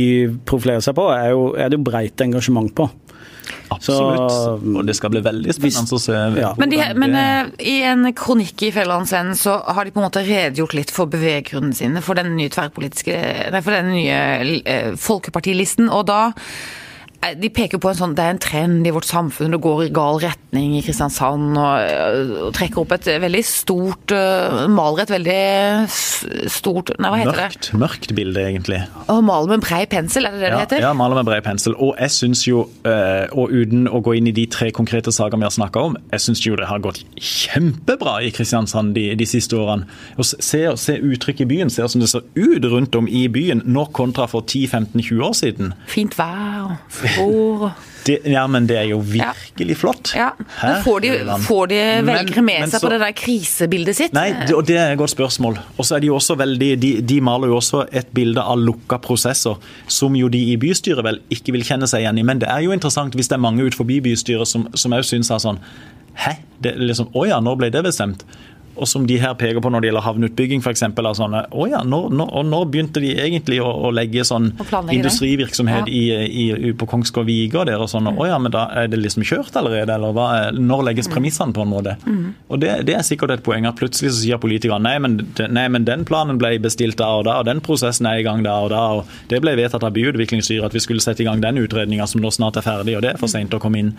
profilerer 0.47 0.83
seg 0.85 0.97
på, 0.97 1.07
er, 1.13 1.31
jo, 1.33 1.49
er 1.57 1.71
det 1.71 1.79
jo 1.79 1.87
breit 1.87 2.25
engasjement 2.25 2.71
på. 2.75 2.87
Absolutt. 3.73 4.31
Så, 4.31 4.53
og 4.77 4.85
det 4.85 4.95
skal 4.97 5.11
bli 5.13 5.21
veldig 5.25 5.53
spennende 5.55 5.97
å 5.97 6.01
se. 6.01 6.21
Ja. 6.39 6.51
Men, 6.59 6.71
de, 6.71 6.79
men 7.01 7.17
uh, 7.17 7.51
i 7.61 7.75
en 7.87 8.07
kronikk 8.17 8.67
i 8.67 8.71
Fjellandsenden 8.75 9.37
så 9.39 9.57
har 9.65 9.85
de 9.85 9.93
på 9.93 10.01
en 10.01 10.07
måte 10.07 10.23
redegjort 10.25 10.75
litt 10.77 10.93
for 10.93 11.09
beveggrunnene 11.11 11.77
sine 11.77 12.03
for 12.05 12.17
den 12.17 12.35
nye 12.37 12.53
tverrpolitiske 12.53 13.19
Nei, 13.53 13.61
for 13.65 13.75
den 13.75 13.91
nye 13.93 14.19
uh, 14.61 14.91
folkepartilisten. 15.01 15.89
Og 15.93 16.05
da 16.09 16.21
de 17.39 17.49
peker 17.53 17.81
på 17.81 17.89
en 17.91 17.97
sånn, 17.97 18.15
det 18.17 18.23
er 18.25 18.35
en 18.35 18.41
trend 18.41 18.87
i 18.87 18.93
vårt 18.93 19.07
samfunn, 19.07 19.53
det 19.55 19.61
går 19.63 19.85
i 19.85 19.91
gal 19.95 20.19
retning 20.23 20.75
i 20.77 20.83
Kristiansand. 20.85 21.55
Og, 21.57 22.45
og 22.47 22.53
trekker 22.55 22.83
opp 22.83 22.95
et 22.95 23.09
veldig 23.23 23.43
stort 23.47 24.13
uh, 24.15 24.65
Maler 24.71 25.05
et 25.05 25.13
veldig 25.13 25.39
stort 26.51 26.91
Nei, 27.01 27.09
hva 27.11 27.19
heter 27.19 27.39
mørkt, 27.39 27.69
det? 27.69 27.79
Mørkt 27.81 28.13
bilde, 28.17 28.43
egentlig. 28.51 28.81
Og 29.11 29.21
maler 29.25 29.55
med 29.55 29.65
brei 29.65 29.83
pensel, 29.89 30.27
er 30.27 30.35
det 30.35 30.43
det 30.43 30.49
ja, 30.49 30.55
det 30.55 30.63
heter? 30.65 30.85
Ja, 30.87 30.93
maler 30.97 31.19
med 31.19 31.29
brei 31.29 31.39
pensel. 31.45 31.75
Og 31.81 31.95
jeg 32.01 32.13
syns 32.15 32.45
jo, 32.47 32.65
og 32.65 33.53
uten 33.53 33.89
å 33.89 34.01
gå 34.05 34.15
inn 34.19 34.29
i 34.29 34.35
de 34.35 34.45
tre 34.51 34.71
konkrete 34.75 35.13
sakene 35.15 35.43
vi 35.43 35.49
har 35.49 35.55
snakka 35.55 35.83
om, 35.89 35.97
jeg 36.13 36.23
syns 36.23 36.43
jo 36.45 36.57
det 36.59 36.69
har 36.69 36.83
gått 36.83 37.03
kjempebra 37.15 38.17
i 38.25 38.31
Kristiansand 38.35 38.95
de, 38.97 39.07
de 39.17 39.27
siste 39.29 39.57
årene. 39.59 39.87
Og 40.19 40.27
se, 40.27 40.61
se 40.79 40.97
uttrykk 40.99 41.43
i 41.45 41.49
byen, 41.49 41.73
se 41.73 41.85
som 41.91 42.01
det 42.01 42.09
ser 42.11 42.25
ut 42.37 42.65
rundt 42.71 42.95
om 42.97 43.07
i 43.07 43.25
byen, 43.31 43.63
nå 43.65 43.87
kontra 43.95 44.27
for 44.31 44.45
10-15-20 44.45 45.25
år 45.25 45.35
siden. 45.37 45.73
Fint 45.91 46.17
vær. 46.19 46.75
Ord. 47.23 47.69
Det, 48.05 48.19
ja, 48.29 48.43
men 48.47 48.67
det 48.69 48.75
er 48.77 48.85
jo 48.91 48.99
virkelig 49.01 49.73
ja. 49.73 49.77
flott. 49.79 50.11
Ja. 50.13 50.27
Men 50.61 50.83
får 50.85 50.99
de, 51.01 51.11
får 51.41 51.71
de 51.71 51.79
velgere 52.05 52.43
med 52.45 52.59
men, 52.61 52.69
seg 52.69 52.77
så, 52.77 52.85
på 52.85 52.91
det 52.93 52.99
der 53.01 53.15
krisebildet 53.17 53.97
sitt? 53.97 54.13
Nei, 54.13 54.27
det, 54.43 54.53
og 54.53 54.61
det 54.67 54.77
er 54.77 54.93
et 54.93 54.99
godt 54.99 55.15
spørsmål. 55.15 55.57
Og 55.73 55.87
så 55.87 55.97
er 55.97 56.05
De 56.05 56.11
jo 56.11 56.19
også 56.19 56.37
veldig, 56.37 56.69
de, 56.83 56.91
de, 57.01 57.17
maler 57.25 57.49
jo 57.49 57.57
også 57.57 57.87
et 57.89 58.11
bilde 58.13 58.43
av 58.43 58.61
lukka 58.61 58.99
prosesser, 59.01 59.57
som 59.89 60.17
jo 60.17 60.29
de 60.29 60.43
i 60.53 60.59
bystyret 60.61 61.01
vel 61.07 61.17
ikke 61.33 61.55
vil 61.57 61.65
kjenne 61.65 61.89
seg 61.89 62.05
igjen 62.05 62.21
i. 62.21 62.27
Men 62.29 62.43
det 62.43 62.51
er 62.53 62.61
jo 62.67 62.75
interessant 62.77 63.17
hvis 63.17 63.31
det 63.31 63.39
er 63.39 63.45
mange 63.47 63.65
ut 63.65 63.77
forbi 63.77 63.97
bystyret 64.05 64.53
som 64.53 64.69
òg 64.69 65.05
syns 65.07 65.33
sånn 65.41 65.61
Hæ? 66.15 66.37
Det, 66.63 66.77
liksom, 66.79 67.09
Å 67.11 67.25
ja, 67.27 67.41
nå 67.43 67.57
ble 67.59 67.67
det 67.73 67.81
bestemt? 67.83 68.21
Og 68.75 68.87
som 68.89 69.05
de 69.07 69.17
her 69.21 69.35
peker 69.39 69.63
på 69.63 69.71
når 69.71 69.83
det 69.83 69.89
gjelder 69.89 70.05
havneutbygging 70.05 70.63
f.eks. 70.63 70.83
Sånn, 71.15 71.35
å 71.35 71.67
ja, 71.69 71.81
nå, 71.87 71.99
nå, 72.11 72.25
og 72.25 72.47
nå 72.49 72.61
begynte 72.71 73.01
de 73.03 73.13
egentlig 73.13 73.61
å, 73.63 73.69
å 73.87 73.91
legge 73.95 74.25
sånn 74.27 74.51
industrivirksomhet 74.91 75.89
ja. 75.91 76.21
i, 76.25 76.49
i, 76.69 76.73
på 76.77 76.87
Kongsgård 76.89 77.27
Viga 77.29 77.65
der 77.67 77.81
og 77.81 77.89
sånn. 77.91 78.09
Mm. 78.09 78.19
oh 78.19 78.27
ja, 78.29 78.39
men 78.41 78.53
da 78.53 78.65
er 78.75 78.89
det 78.91 78.99
liksom 79.01 79.25
kjørt 79.25 79.55
allerede, 79.59 79.95
eller 79.95 80.15
hva, 80.15 80.27
når 80.55 80.85
legges 80.89 81.09
mm. 81.09 81.15
premissene 81.15 81.55
på 81.55 81.63
en 81.65 81.71
måte? 81.71 81.95
Mm. 82.05 82.27
Og 82.49 82.61
det, 82.61 82.73
det, 82.89 82.97
er 82.97 83.07
sikkert 83.07 83.37
et 83.37 83.45
poeng 83.45 83.67
at 83.69 83.79
plutselig 83.79 84.13
så 84.13 84.21
sier 84.21 84.41
politikerne 84.41 84.85
nei, 84.85 84.97
men, 85.01 85.17
nei, 85.55 85.65
men 85.71 85.87
den 85.87 86.05
planen 86.07 86.39
ble 86.41 86.55
bestilt 86.63 86.99
da 86.99 87.11
og 87.19 87.25
da, 87.29 87.39
og 87.41 87.49
den 87.49 87.63
prosessen 87.65 88.09
er 88.09 88.21
i 88.21 88.27
gang 88.27 88.43
da 88.45 88.59
og 88.65 88.71
da. 88.73 88.83
og 88.99 89.31
Det 89.31 89.41
ble 89.43 89.55
vedtatt 89.59 89.85
av 89.85 89.95
byutviklingsstyret 89.95 90.67
at 90.67 90.75
vi 90.75 90.83
skulle 90.83 91.03
sette 91.03 91.23
i 91.23 91.29
gang 91.29 91.43
den 91.43 91.61
utredninga 91.63 92.07
som 92.09 92.23
nå 92.23 92.33
snart 92.33 92.59
er 92.59 92.67
ferdig, 92.67 92.97
og 92.97 93.05
det 93.05 93.13
er 93.15 93.21
for 93.21 93.31
seint 93.31 93.55
å 93.55 93.61
komme 93.61 93.81
inn. 93.81 93.95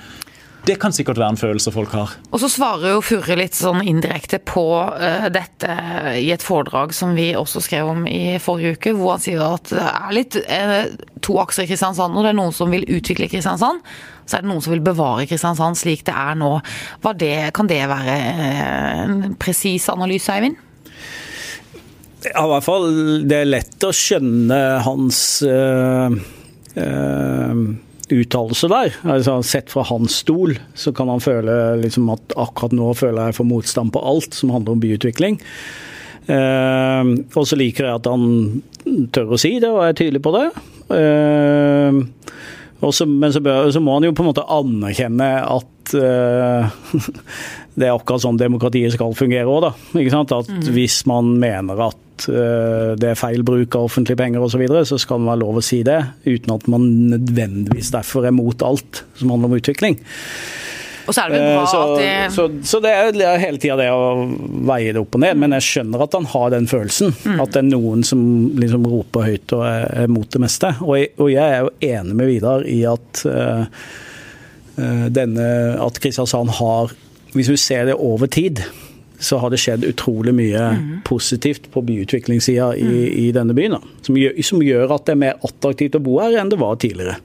Det 0.67 0.75
kan 0.83 0.95
sikkert 0.95 1.21
være 1.21 1.37
en 1.37 1.39
følelse 1.39 1.71
folk 1.71 1.93
har. 1.95 2.17
Og 2.35 2.41
så 2.43 2.49
svarer 2.51 2.97
jo 2.97 3.05
Furre 3.05 3.37
litt 3.39 3.55
sånn 3.55 3.85
indirekte 3.87 4.41
på 4.43 4.65
uh, 4.83 5.29
dette 5.31 5.77
i 6.19 6.33
et 6.35 6.43
foredrag 6.43 6.95
som 6.97 7.15
vi 7.15 7.29
også 7.39 7.63
skrev 7.63 7.93
om 7.93 8.03
i 8.11 8.37
forrige 8.43 8.75
uke, 8.75 8.97
hvor 8.99 9.15
han 9.15 9.23
sier 9.23 9.45
at 9.47 9.71
det 9.71 9.87
er 9.87 10.17
litt 10.17 10.39
uh, 10.43 10.91
to 11.23 11.39
akser 11.43 11.67
i 11.67 11.71
Kristiansand. 11.71 12.19
Og 12.19 12.27
det 12.27 12.35
er 12.35 12.39
noen 12.41 12.55
som 12.57 12.75
vil 12.75 12.87
utvikle 12.99 13.31
Kristiansand, 13.31 13.85
så 14.27 14.39
er 14.39 14.43
det 14.43 14.51
noen 14.51 14.65
som 14.65 14.75
vil 14.75 14.83
bevare 14.83 15.29
Kristiansand 15.31 15.79
slik 15.79 16.03
det 16.09 16.17
er 16.19 16.35
nå. 16.41 16.57
Det, 17.15 17.35
kan 17.55 17.71
det 17.71 17.85
være 17.87 18.21
uh, 18.27 19.03
en 19.07 19.37
presis 19.39 19.87
analyse, 19.93 20.35
Eivind? 20.35 20.59
Ja, 22.27 22.43
i 22.43 22.51
hvert 22.51 22.67
fall. 22.67 22.87
Det 23.29 23.43
er 23.43 23.49
lett 23.49 23.85
å 23.87 23.93
skjønne 23.95 24.59
hans 24.83 25.19
øh, 25.47 26.17
øh, 26.83 27.61
uttalelse 28.13 28.69
der. 28.71 28.95
Altså, 29.09 29.41
sett 29.47 29.73
fra 29.73 29.85
hans 29.89 30.21
stol 30.23 30.55
så 30.79 30.93
kan 30.97 31.11
han 31.11 31.23
føle 31.23 31.77
liksom, 31.83 32.09
at 32.15 32.37
akkurat 32.39 32.77
nå 32.77 32.93
føler 32.99 33.29
jeg 33.29 33.39
for 33.41 33.49
motstand 33.49 33.95
på 33.95 34.03
alt 34.03 34.37
som 34.37 34.53
handler 34.55 34.77
om 34.77 34.83
byutvikling. 34.83 35.41
Eh, 36.27 37.13
og 37.35 37.47
så 37.47 37.59
liker 37.59 37.87
jeg 37.87 38.01
at 38.01 38.11
han 38.11 39.07
tør 39.15 39.35
å 39.37 39.41
si 39.41 39.57
det 39.63 39.71
og 39.71 39.85
er 39.87 39.99
tydelig 39.99 40.23
på 40.25 40.35
det. 40.37 40.47
Eh, 40.97 42.01
også, 42.87 43.07
men 43.09 43.33
så, 43.33 43.41
bør, 43.43 43.71
så, 43.73 43.83
må 43.83 43.97
han 43.97 44.07
jo 44.07 44.15
på 44.15 44.23
en 44.23 44.31
måte 44.31 44.47
anerkjenne 44.53 45.31
at 45.43 45.95
eh, 45.97 46.77
det 47.77 47.87
er 47.87 47.95
akkurat 47.95 48.25
sånn 48.25 48.41
demokratiet 48.41 48.95
skal 48.97 49.15
fungere 49.17 49.47
òg, 49.53 49.69
da. 49.69 49.73
At 50.25 50.51
mm. 50.51 50.67
hvis 50.75 51.03
man 51.09 51.35
mener 51.43 51.87
at 51.91 52.03
Eh, 52.25 52.93
det 52.99 53.11
er 53.13 53.19
feil 53.19 53.45
bruk 53.47 53.77
av 53.77 53.91
offentlige 53.91 54.19
penger 54.19 54.43
osv., 54.43 54.57
så, 54.57 54.61
videre, 54.63 54.85
så 54.89 54.99
skal 55.01 55.21
det 55.21 55.31
være 55.31 55.43
lov 55.43 55.59
å 55.61 55.65
si 55.65 55.83
det, 55.87 55.99
uten 56.25 56.55
at 56.55 56.69
man 56.73 56.87
nødvendigvis 57.13 57.93
derfor 57.95 58.27
er 58.27 58.37
mot 58.37 58.63
alt 58.65 59.03
som 59.19 59.35
handler 59.35 59.53
om 59.53 59.59
utvikling. 59.59 59.99
Og 61.07 61.15
så 61.15 61.23
er 61.23 61.31
det 61.31 61.37
vel 61.39 61.53
bra 61.53 61.61
eh, 61.61 61.69
så, 61.71 61.83
at 61.83 62.01
det 62.01 62.15
så, 62.35 62.47
så, 62.67 62.81
det 62.83 62.95
er 63.27 63.43
hele 63.43 63.61
tida 63.63 63.77
det 63.79 63.91
å 63.95 64.25
veie 64.67 64.95
det 64.97 65.03
opp 65.03 65.19
og 65.19 65.23
ned, 65.23 65.39
men 65.43 65.55
jeg 65.59 65.69
skjønner 65.69 66.07
at 66.07 66.17
han 66.19 66.27
har 66.33 66.51
den 66.57 66.71
følelsen. 66.71 67.15
Mm. 67.21 67.39
At 67.45 67.55
det 67.55 67.63
er 67.63 67.69
noen 67.69 68.03
som 68.07 68.25
liksom 68.59 68.89
roper 68.91 69.29
høyt 69.29 69.57
og 69.59 69.69
er, 69.69 69.87
er 70.07 70.11
mot 70.17 70.27
det 70.33 70.43
meste. 70.43 70.73
Og 70.83 70.99
jeg, 70.99 71.13
og 71.21 71.31
jeg, 71.31 71.47
er 71.47 71.69
jo 71.69 71.75
enig 71.93 72.19
med 72.19 72.33
Vidar 72.33 72.67
i 72.67 72.81
at 72.91 73.23
uh, 73.29 73.91
denne 74.77 75.45
At 75.81 75.97
Kristiansand 76.03 76.51
har 76.59 76.91
Hvis 77.37 77.53
vi 77.53 77.59
ser 77.61 77.89
det 77.91 77.97
over 78.01 78.31
tid, 78.33 78.63
så 79.19 79.39
har 79.41 79.53
det 79.53 79.61
skjedd 79.61 79.87
utrolig 79.89 80.35
mye 80.37 80.65
mm. 80.77 80.89
positivt 81.09 81.71
på 81.73 81.83
byutviklingssida 81.87 82.73
i, 82.77 82.85
mm. 82.85 83.07
i, 83.23 83.31
denne 83.37 83.57
byen. 83.57 83.79
Som 84.05 84.19
gjør, 84.21 84.37
som 84.45 84.65
gjør, 84.65 84.93
at 84.97 85.07
det 85.07 85.15
er 85.17 85.23
mer 85.23 85.47
attraktivt 85.47 85.97
å 85.97 86.03
bo 86.05 86.19
her 86.21 86.37
enn 86.41 86.53
det 86.53 86.61
var 86.61 86.77
tidligere. 86.83 87.17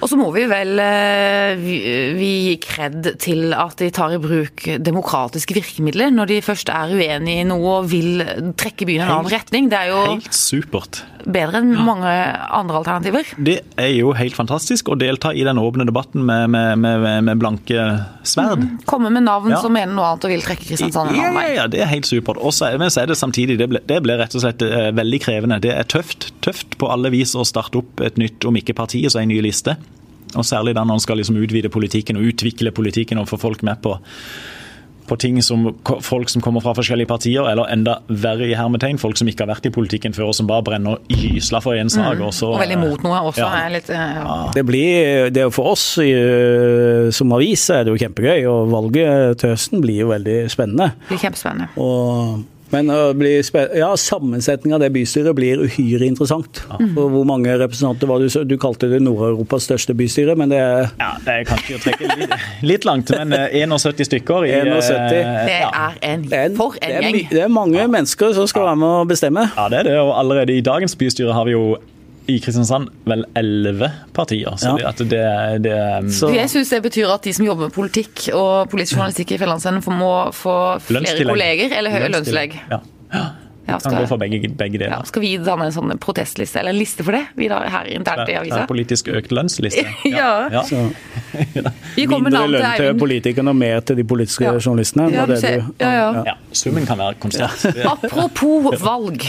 Og 0.00 0.08
så 0.08 0.16
må 0.16 0.30
vi 0.32 0.46
vel 0.48 0.80
eh, 0.80 1.60
vi 1.60 2.30
gi 2.46 2.56
kred 2.64 3.12
til 3.20 3.52
at 3.52 3.76
de 3.80 3.90
tar 3.92 4.14
i 4.16 4.20
bruk 4.22 4.64
demokratiske 4.80 5.56
virkemidler 5.56 6.12
når 6.14 6.30
de 6.30 6.38
først 6.44 6.72
er 6.72 6.94
uenig 6.96 7.40
i 7.42 7.46
noe 7.48 7.80
og 7.80 7.90
vil 7.92 8.22
trekke 8.58 8.88
byen 8.88 9.02
i 9.02 9.04
en 9.04 9.14
annen 9.18 9.32
retning. 9.32 9.68
Det 9.72 9.76
er 9.76 9.90
jo 9.92 10.00
helt 10.06 10.32
supert. 10.36 11.02
bedre 11.26 11.60
enn 11.60 11.74
mange 11.84 12.08
andre 12.08 12.80
alternativer. 12.80 13.28
Det 13.36 13.58
er 13.80 13.92
jo 13.92 14.14
helt 14.16 14.36
fantastisk 14.36 14.88
å 14.88 14.96
delta 15.00 15.34
i 15.36 15.44
den 15.44 15.60
åpne 15.60 15.84
debatten 15.88 16.24
med, 16.24 16.48
med, 16.54 16.80
med, 16.80 17.06
med 17.28 17.42
blanke 17.42 17.84
sverd. 18.24 18.64
Mm. 18.64 18.80
Komme 18.88 19.12
med 19.12 19.26
navn 19.28 19.52
ja. 19.52 19.60
som 19.60 19.76
mener 19.76 19.92
noe 19.92 20.14
annet 20.14 20.26
og 20.28 20.32
vil 20.32 20.44
trekke 20.48 20.64
Kristiansand 20.64 21.12
en 21.12 21.20
annen 21.20 21.36
vei. 21.36 21.46
Ja, 21.50 21.56
ja, 21.60 21.68
det 21.70 21.84
er 21.84 21.92
helt 21.92 22.08
supert. 22.08 22.40
Og 22.40 22.56
så 22.56 22.72
er 22.72 22.80
det 22.80 23.20
samtidig, 23.20 23.60
det 23.60 23.68
ble, 23.70 23.84
det 23.84 24.00
ble 24.06 24.16
rett 24.20 24.36
og 24.36 24.46
slett 24.46 24.64
eh, 24.64 24.90
veldig 24.96 25.22
krevende. 25.26 25.60
Det 25.60 25.76
er 25.76 25.88
tøft, 25.88 26.30
tøft 26.44 26.78
på 26.80 26.88
alle 26.88 27.12
vis 27.12 27.36
å 27.36 27.44
starte 27.44 27.82
opp 27.82 28.00
et 28.04 28.16
nytt, 28.20 28.48
om 28.48 28.56
ikke 28.56 28.76
partiet, 28.80 29.12
så 29.12 29.20
en 29.20 29.32
ny 29.32 29.42
liste. 29.44 29.76
Og 30.36 30.46
Særlig 30.46 30.76
da 30.76 30.86
når 30.86 31.00
en 31.00 31.04
skal 31.06 31.20
liksom 31.20 31.38
utvide 31.40 31.72
politikken 31.72 32.18
og 32.20 32.30
utvikle 32.32 32.72
politikken 32.74 33.20
og 33.20 33.28
få 33.30 33.38
folk 33.40 33.62
med 33.66 33.80
på, 33.82 33.96
på 35.10 35.16
ting 35.18 35.40
som 35.42 35.66
folk 36.06 36.30
som 36.30 36.42
kommer 36.42 36.62
fra 36.62 36.74
forskjellige 36.76 37.10
partier, 37.10 37.46
eller 37.50 37.70
enda 37.72 37.96
verre 38.08 38.46
i 38.46 38.54
hermetegn, 38.54 39.00
folk 39.02 39.18
som 39.18 39.30
ikke 39.30 39.42
har 39.42 39.50
vært 39.50 39.66
i 39.66 39.72
politikken 39.74 40.14
før 40.14 40.30
og 40.30 40.36
som 40.38 40.46
bare 40.50 40.66
brenner 40.68 41.00
gysla 41.10 41.62
for 41.64 41.78
én 41.78 41.90
sak. 41.90 42.20
Mm. 42.20 42.28
Og, 42.28 42.34
så, 42.36 42.52
og 42.54 42.62
veldig 42.62 42.78
mot 42.82 43.02
noe 43.06 43.24
også. 43.32 43.42
Ja. 43.42 43.64
Litt, 43.74 43.90
eh, 43.90 44.14
ja. 44.20 44.38
Det 44.54 44.64
blir, 44.68 45.34
det 45.34 45.42
er 45.42 45.50
jo 45.50 45.56
For 45.56 45.72
oss 45.72 45.88
eh, 46.04 47.10
som 47.14 47.34
avis 47.34 47.66
er 47.74 47.84
det 47.86 47.94
jo 47.94 48.00
kjempegøy, 48.04 48.46
og 48.50 48.70
valget 48.74 49.42
til 49.42 49.54
høsten 49.56 49.82
blir 49.82 50.04
jo 50.04 50.14
veldig 50.14 50.40
spennende. 50.52 50.92
Det 51.02 51.14
blir 51.14 51.24
kjempespennende. 51.26 51.70
Og 51.82 52.46
men 52.70 52.90
ja, 53.76 53.90
sammensetningen 53.98 54.76
av 54.76 54.84
det 54.84 54.90
bystyret 54.94 55.34
blir 55.36 55.62
uhyre 55.66 56.06
interessant. 56.06 56.62
Ja. 56.70 56.78
Hvor 56.96 57.26
mange 57.28 57.54
representanter 57.58 58.10
var 58.10 58.22
det? 58.22 58.30
Du 58.46 58.56
kalte 58.60 58.90
det 58.90 59.00
Nord-Europas 59.02 59.66
største 59.68 59.94
bystyre, 59.98 60.36
men 60.38 60.52
det 60.52 60.60
er 60.62 60.88
Ja, 61.00 61.12
det 61.24 61.34
er 61.34 61.48
kanskje 61.48 61.78
å 61.78 61.82
trekke 61.82 62.10
litt, 62.20 62.34
litt 62.66 62.88
langt, 62.88 63.10
men 63.16 63.34
71 63.34 64.02
eh, 64.04 64.08
stykker 64.10 64.46
i 64.46 64.52
71. 64.54 64.90
Eh, 64.90 65.44
det 65.50 66.38
er 66.38 66.50
en, 66.50 66.58
for 66.58 66.78
en 66.80 66.96
gjeng. 67.06 67.22
Det 67.30 67.44
er 67.46 67.52
mange 67.52 67.86
mennesker 67.90 68.34
som 68.36 68.48
skal 68.50 68.70
være 68.70 68.82
med 68.82 68.98
å 69.00 69.06
bestemme. 69.08 69.48
Ja, 69.56 69.68
det 69.72 69.82
er 69.82 69.90
det. 69.90 69.96
Og 70.02 70.14
allerede 70.18 70.54
i 70.54 70.64
dagens 70.64 70.96
bystyre 70.98 71.34
har 71.36 71.48
vi 71.48 71.56
jo 71.56 71.64
i 72.26 72.38
Kristiansand 72.42 72.90
vel 73.08 73.24
elleve 73.38 73.90
partier. 74.16 74.56
Så, 74.60 74.76
ja. 74.80 74.92
det, 74.98 75.08
det, 75.10 75.24
det, 75.64 76.12
så 76.14 76.30
Jeg 76.34 76.50
syns 76.52 76.72
det 76.74 76.82
betyr 76.84 77.10
at 77.10 77.24
de 77.26 77.34
som 77.36 77.46
jobber 77.46 77.68
med 77.68 77.74
politikk 77.74 78.28
og 78.36 78.70
politisk 78.72 78.98
journalistikk 78.98 79.34
i 79.36 79.40
Fjellandsenden, 79.40 80.00
må 80.00 80.30
få 80.36 80.56
flere 80.86 81.24
kolleger 81.26 81.76
eller 81.78 81.94
høyere 81.94 82.12
lønnstillegg. 82.16 82.58
Ja. 82.70 82.82
Ja. 83.10 83.28
Ja, 83.70 83.78
Kan 83.78 83.94
gå 83.94 84.06
for 84.10 84.18
begge, 84.18 84.48
begge 84.48 84.78
ja, 84.80 84.86
deler. 84.88 85.04
skal 85.06 85.22
vi 85.22 85.30
danne 85.38 85.68
en 85.68 85.74
sånn 85.74 85.92
protestliste, 86.02 86.58
eller 86.58 86.74
en 86.74 86.78
liste 86.80 87.04
for 87.06 87.14
det, 87.14 87.22
Vidar, 87.38 87.68
her 87.70 87.90
internt 87.92 88.30
i 88.32 88.34
avisa? 88.40 88.64
Politisk 88.70 89.12
økt 89.14 89.34
lønnsliste. 89.36 89.84
Ja. 90.10 90.48
ja. 90.50 90.62
Vi 91.94 92.06
mindre 92.10 92.46
lønn 92.50 92.66
til 92.80 92.96
politikerne 92.98 93.52
og 93.52 93.60
mer 93.60 93.84
til 93.86 94.00
de 94.00 94.06
politiske 94.08 94.48
Ja. 94.48 94.56
journalistene. 94.58 95.10
Ja, 95.14 95.26
du 95.28 95.34
det 95.36 95.42
ser. 95.44 95.68
Ja, 95.78 95.92
ja. 95.94 96.24
ja. 96.32 96.34
Summen 96.56 96.88
kan 96.88 96.98
være 96.98 97.20
konstant. 97.22 97.68
Apropos 97.86 98.74
valg. 98.82 99.28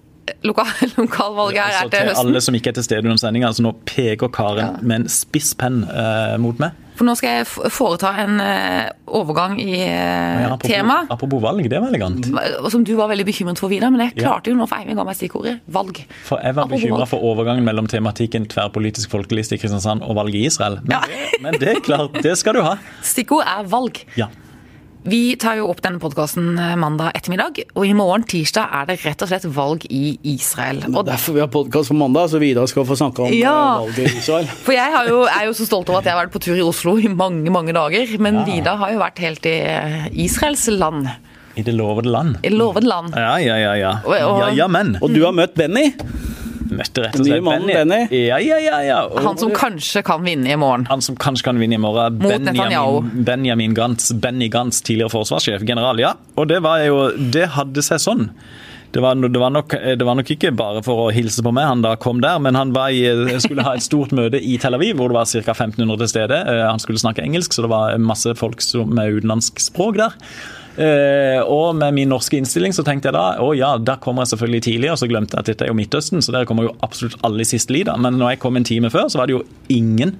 lokal, 0.43 0.65
lokalvalget 1.01 1.61
her 1.61 1.71
Så 1.71 1.85
er 1.85 1.89
til 1.89 1.97
til 1.97 2.07
høsten. 2.11 2.27
alle 2.27 2.41
som 2.41 2.55
ikke 2.55 2.69
er 2.71 2.77
til 2.79 2.83
stede 2.87 3.03
under 3.07 3.17
sendinga, 3.21 3.47
altså 3.51 3.63
nå 3.65 3.71
peker 3.89 4.29
Karen 4.31 4.57
Ja. 4.61 4.69
med 4.81 5.01
en 5.01 5.09
spiss 5.09 5.53
penn 5.57 5.83
eh, 5.89 6.37
mot 6.41 6.59
meg. 6.61 6.71
For 6.99 7.07
nå 7.07 7.15
skal 7.17 7.39
jeg 7.39 7.47
foreta 7.73 8.11
en 8.21 8.35
uh, 8.37 8.91
overgang 9.17 9.55
i 9.57 9.71
uh, 9.73 9.87
Ja, 9.89 10.49
apropos, 10.53 10.69
tema. 10.69 10.97
apropos 11.09 11.39
valg, 11.41 11.63
det 11.71 11.79
var 11.81 11.87
elegant. 11.89 12.27
Som 12.69 12.83
du 12.85 12.91
var 12.99 13.07
veldig 13.09 13.25
bekymret 13.25 13.57
for, 13.57 13.71
Vidar, 13.71 13.89
men 13.89 14.03
jeg 14.03 14.13
Ja. 14.19 14.27
klarte 14.27 14.51
jo 14.51 14.57
nå, 14.59 14.67
for 14.69 14.77
Eivind 14.83 14.99
ga 14.99 15.05
meg 15.07 15.17
stikkordet 15.17 15.55
valg. 15.71 16.03
For 16.27 16.37
jeg 16.45 16.53
var 16.59 16.67
bekymra 16.69 17.07
for 17.09 17.23
overgangen 17.25 17.65
mellom 17.65 17.87
tematikken 17.89 18.45
tverrpolitisk 18.51 19.09
folkeliste 19.09 19.57
i 19.57 19.57
Kristiansand 19.63 20.03
og 20.05 20.13
valget 20.19 20.35
i 20.43 20.45
Israel. 20.51 20.77
Men, 20.83 20.91
Ja. 20.91 21.01
det, 21.07 21.41
men 21.41 21.57
det 21.63 21.69
er 21.77 21.81
klart, 21.81 22.21
det 22.21 22.37
skal 22.37 22.53
du 22.53 22.61
ha. 22.61 22.75
Stikkord 23.01 23.47
er 23.49 23.63
valg. 23.71 24.03
Ja. 24.19 24.27
Vi 25.03 25.35
tar 25.41 25.55
jo 25.57 25.65
opp 25.71 25.79
denne 25.81 25.97
podkasten 26.01 26.51
mandag 26.77 27.15
ettermiddag, 27.17 27.57
og 27.73 27.85
i 27.89 27.93
morgen, 27.97 28.21
tirsdag, 28.29 28.67
er 28.81 28.85
det 28.91 28.99
rett 29.01 29.23
og 29.25 29.31
slett 29.31 29.47
valg 29.55 29.85
i 29.89 30.11
Israel. 30.35 30.83
Og 30.91 31.07
derfor 31.07 31.33
vi 31.33 31.41
har 31.41 31.49
podkast 31.49 31.89
på 31.89 31.97
mandag, 31.97 32.29
så 32.29 32.37
Vidar 32.41 32.69
skal 32.69 32.85
få 32.85 32.97
snakke 32.99 33.25
om 33.25 33.33
Ja. 33.33 33.55
eh, 33.79 33.87
valget 33.87 33.97
i 34.13 34.17
Israel. 34.19 34.45
For 34.67 34.75
jeg 34.77 34.93
har 34.93 35.09
jo, 35.09 35.23
er 35.25 35.47
jo 35.49 35.55
så 35.57 35.65
stolt 35.65 35.89
over 35.89 36.03
at 36.03 36.05
jeg 36.05 36.13
har 36.13 36.21
vært 36.21 36.35
på 36.35 36.43
tur 36.45 36.53
i 36.53 36.61
Oslo 36.61 36.93
i 37.01 37.09
mange 37.09 37.49
mange 37.49 37.73
dager. 37.73 38.13
Men 38.21 38.41
Ja. 38.43 38.45
Vidar 38.45 38.77
har 38.77 38.93
jo 38.93 38.99
vært 39.01 39.17
helt 39.25 39.45
i 39.49 39.57
eh, 39.73 40.07
Israels 40.13 40.67
land. 40.69 41.09
I 41.57 41.63
det 41.65 41.73
lovede 41.75 42.07
land. 42.13 42.37
I 42.45 42.49
lovede 42.53 42.85
land. 42.87 43.15
Ja, 43.17 43.33
ja, 43.41 43.57
ja. 43.57 43.73
ja. 43.75 43.91
Og- 44.05 44.13
og- 44.21 44.39
ja, 44.39 44.49
ja 44.63 44.67
men. 44.67 44.97
Og 45.01 45.09
du 45.13 45.23
har 45.25 45.33
møtt 45.33 45.55
Benny. 45.57 45.95
Møtte 46.71 47.03
rett 47.03 47.17
og 47.19 47.25
slett 47.27 47.43
Benny. 47.43 47.73
Benny. 47.75 47.99
Ja, 48.27 48.37
ja, 48.39 48.57
ja, 48.63 48.79
ja. 48.87 48.99
Og- 49.07 49.21
Han 49.25 49.37
som 49.37 49.51
kanskje 49.51 50.03
kan 50.07 50.23
vinne 50.23 50.47
i 50.53 50.55
morgen. 50.55 50.85
Han 50.89 51.01
som 51.01 51.15
kanskje 51.19 51.43
kan 51.49 51.59
vinne 51.59 51.75
i 51.75 51.81
morgen. 51.83 52.17
Mot 52.21 52.31
Netanyahu. 52.31 53.01
Benjamin, 53.01 53.23
Benjamin 53.25 53.73
Gantz, 53.77 54.11
Benny 54.13 54.47
Gantz, 54.49 54.81
tidligere 54.81 55.11
forsvarssjef, 55.11 55.61
general. 55.67 55.99
Ja, 55.99 56.13
og 56.37 56.47
det 56.47 56.61
var 56.63 56.79
jo 56.85 57.09
Det 57.17 57.49
hadde 57.57 57.81
seg 57.83 57.99
sånn. 57.99 58.29
Det 58.91 58.99
var, 58.99 59.15
det, 59.15 59.39
var 59.39 59.49
nok, 59.55 59.69
det 59.71 60.03
var 60.03 60.15
nok 60.19 60.27
ikke 60.33 60.49
bare 60.53 60.81
for 60.83 61.05
å 61.05 61.11
hilse 61.15 61.39
på 61.41 61.53
meg 61.55 61.63
han 61.63 61.81
da 61.81 61.93
kom 61.95 62.19
der, 62.19 62.39
men 62.43 62.55
han 62.59 62.73
var 62.75 62.89
i, 62.91 63.05
skulle 63.39 63.63
ha 63.63 63.71
et 63.77 63.85
stort 63.85 64.11
møte 64.11 64.35
i 64.35 64.57
Tel 64.59 64.75
Aviv 64.75 64.97
hvor 64.99 65.07
det 65.07 65.15
var 65.15 65.23
ca. 65.31 65.53
1500 65.53 65.97
til 66.01 66.07
stede. 66.11 66.39
Eh, 66.45 66.65
Han 66.67 66.77
skulle 66.83 66.99
snakke 66.99 67.23
engelsk, 67.23 67.53
så 67.55 67.61
det 67.63 67.69
var 67.71 67.95
masse 68.03 68.33
folk 68.35 68.59
som- 68.61 68.89
med 68.93 69.13
utenlandsk 69.15 69.59
språk 69.63 69.95
der. 69.95 70.11
Eh, 70.79 71.41
og 71.43 71.75
med 71.75 71.95
min 71.97 72.11
norske 72.13 72.37
innstilling 72.39 72.71
så 72.75 72.85
tenkte 72.87 73.09
jeg 73.09 73.17
da 73.17 73.25
å 73.43 73.51
ja, 73.57 73.73
der 73.81 73.99
kommer 74.03 74.23
jeg 74.23 74.33
selvfølgelig 74.33 74.63
tidlig, 74.67 74.91
og 74.93 74.99
så 75.01 75.09
glemte 75.11 75.35
jeg 75.35 75.43
at 75.43 75.51
dette 75.51 75.67
er 75.67 75.71
jo 75.73 75.77
Midtøsten, 75.77 76.23
så 76.23 76.35
der 76.35 76.47
kommer 76.47 76.69
jo 76.69 76.75
absolutt 76.85 77.19
alle 77.27 77.43
i 77.43 77.49
siste 77.49 77.75
lida. 77.75 77.97
Men 77.99 78.19
når 78.21 78.35
jeg 78.35 78.43
kom 78.45 78.59
en 78.59 78.67
time 78.67 78.91
før, 78.93 79.09
så 79.11 79.19
var 79.21 79.27
det 79.27 79.35
jo 79.35 79.43
ingen 79.73 80.15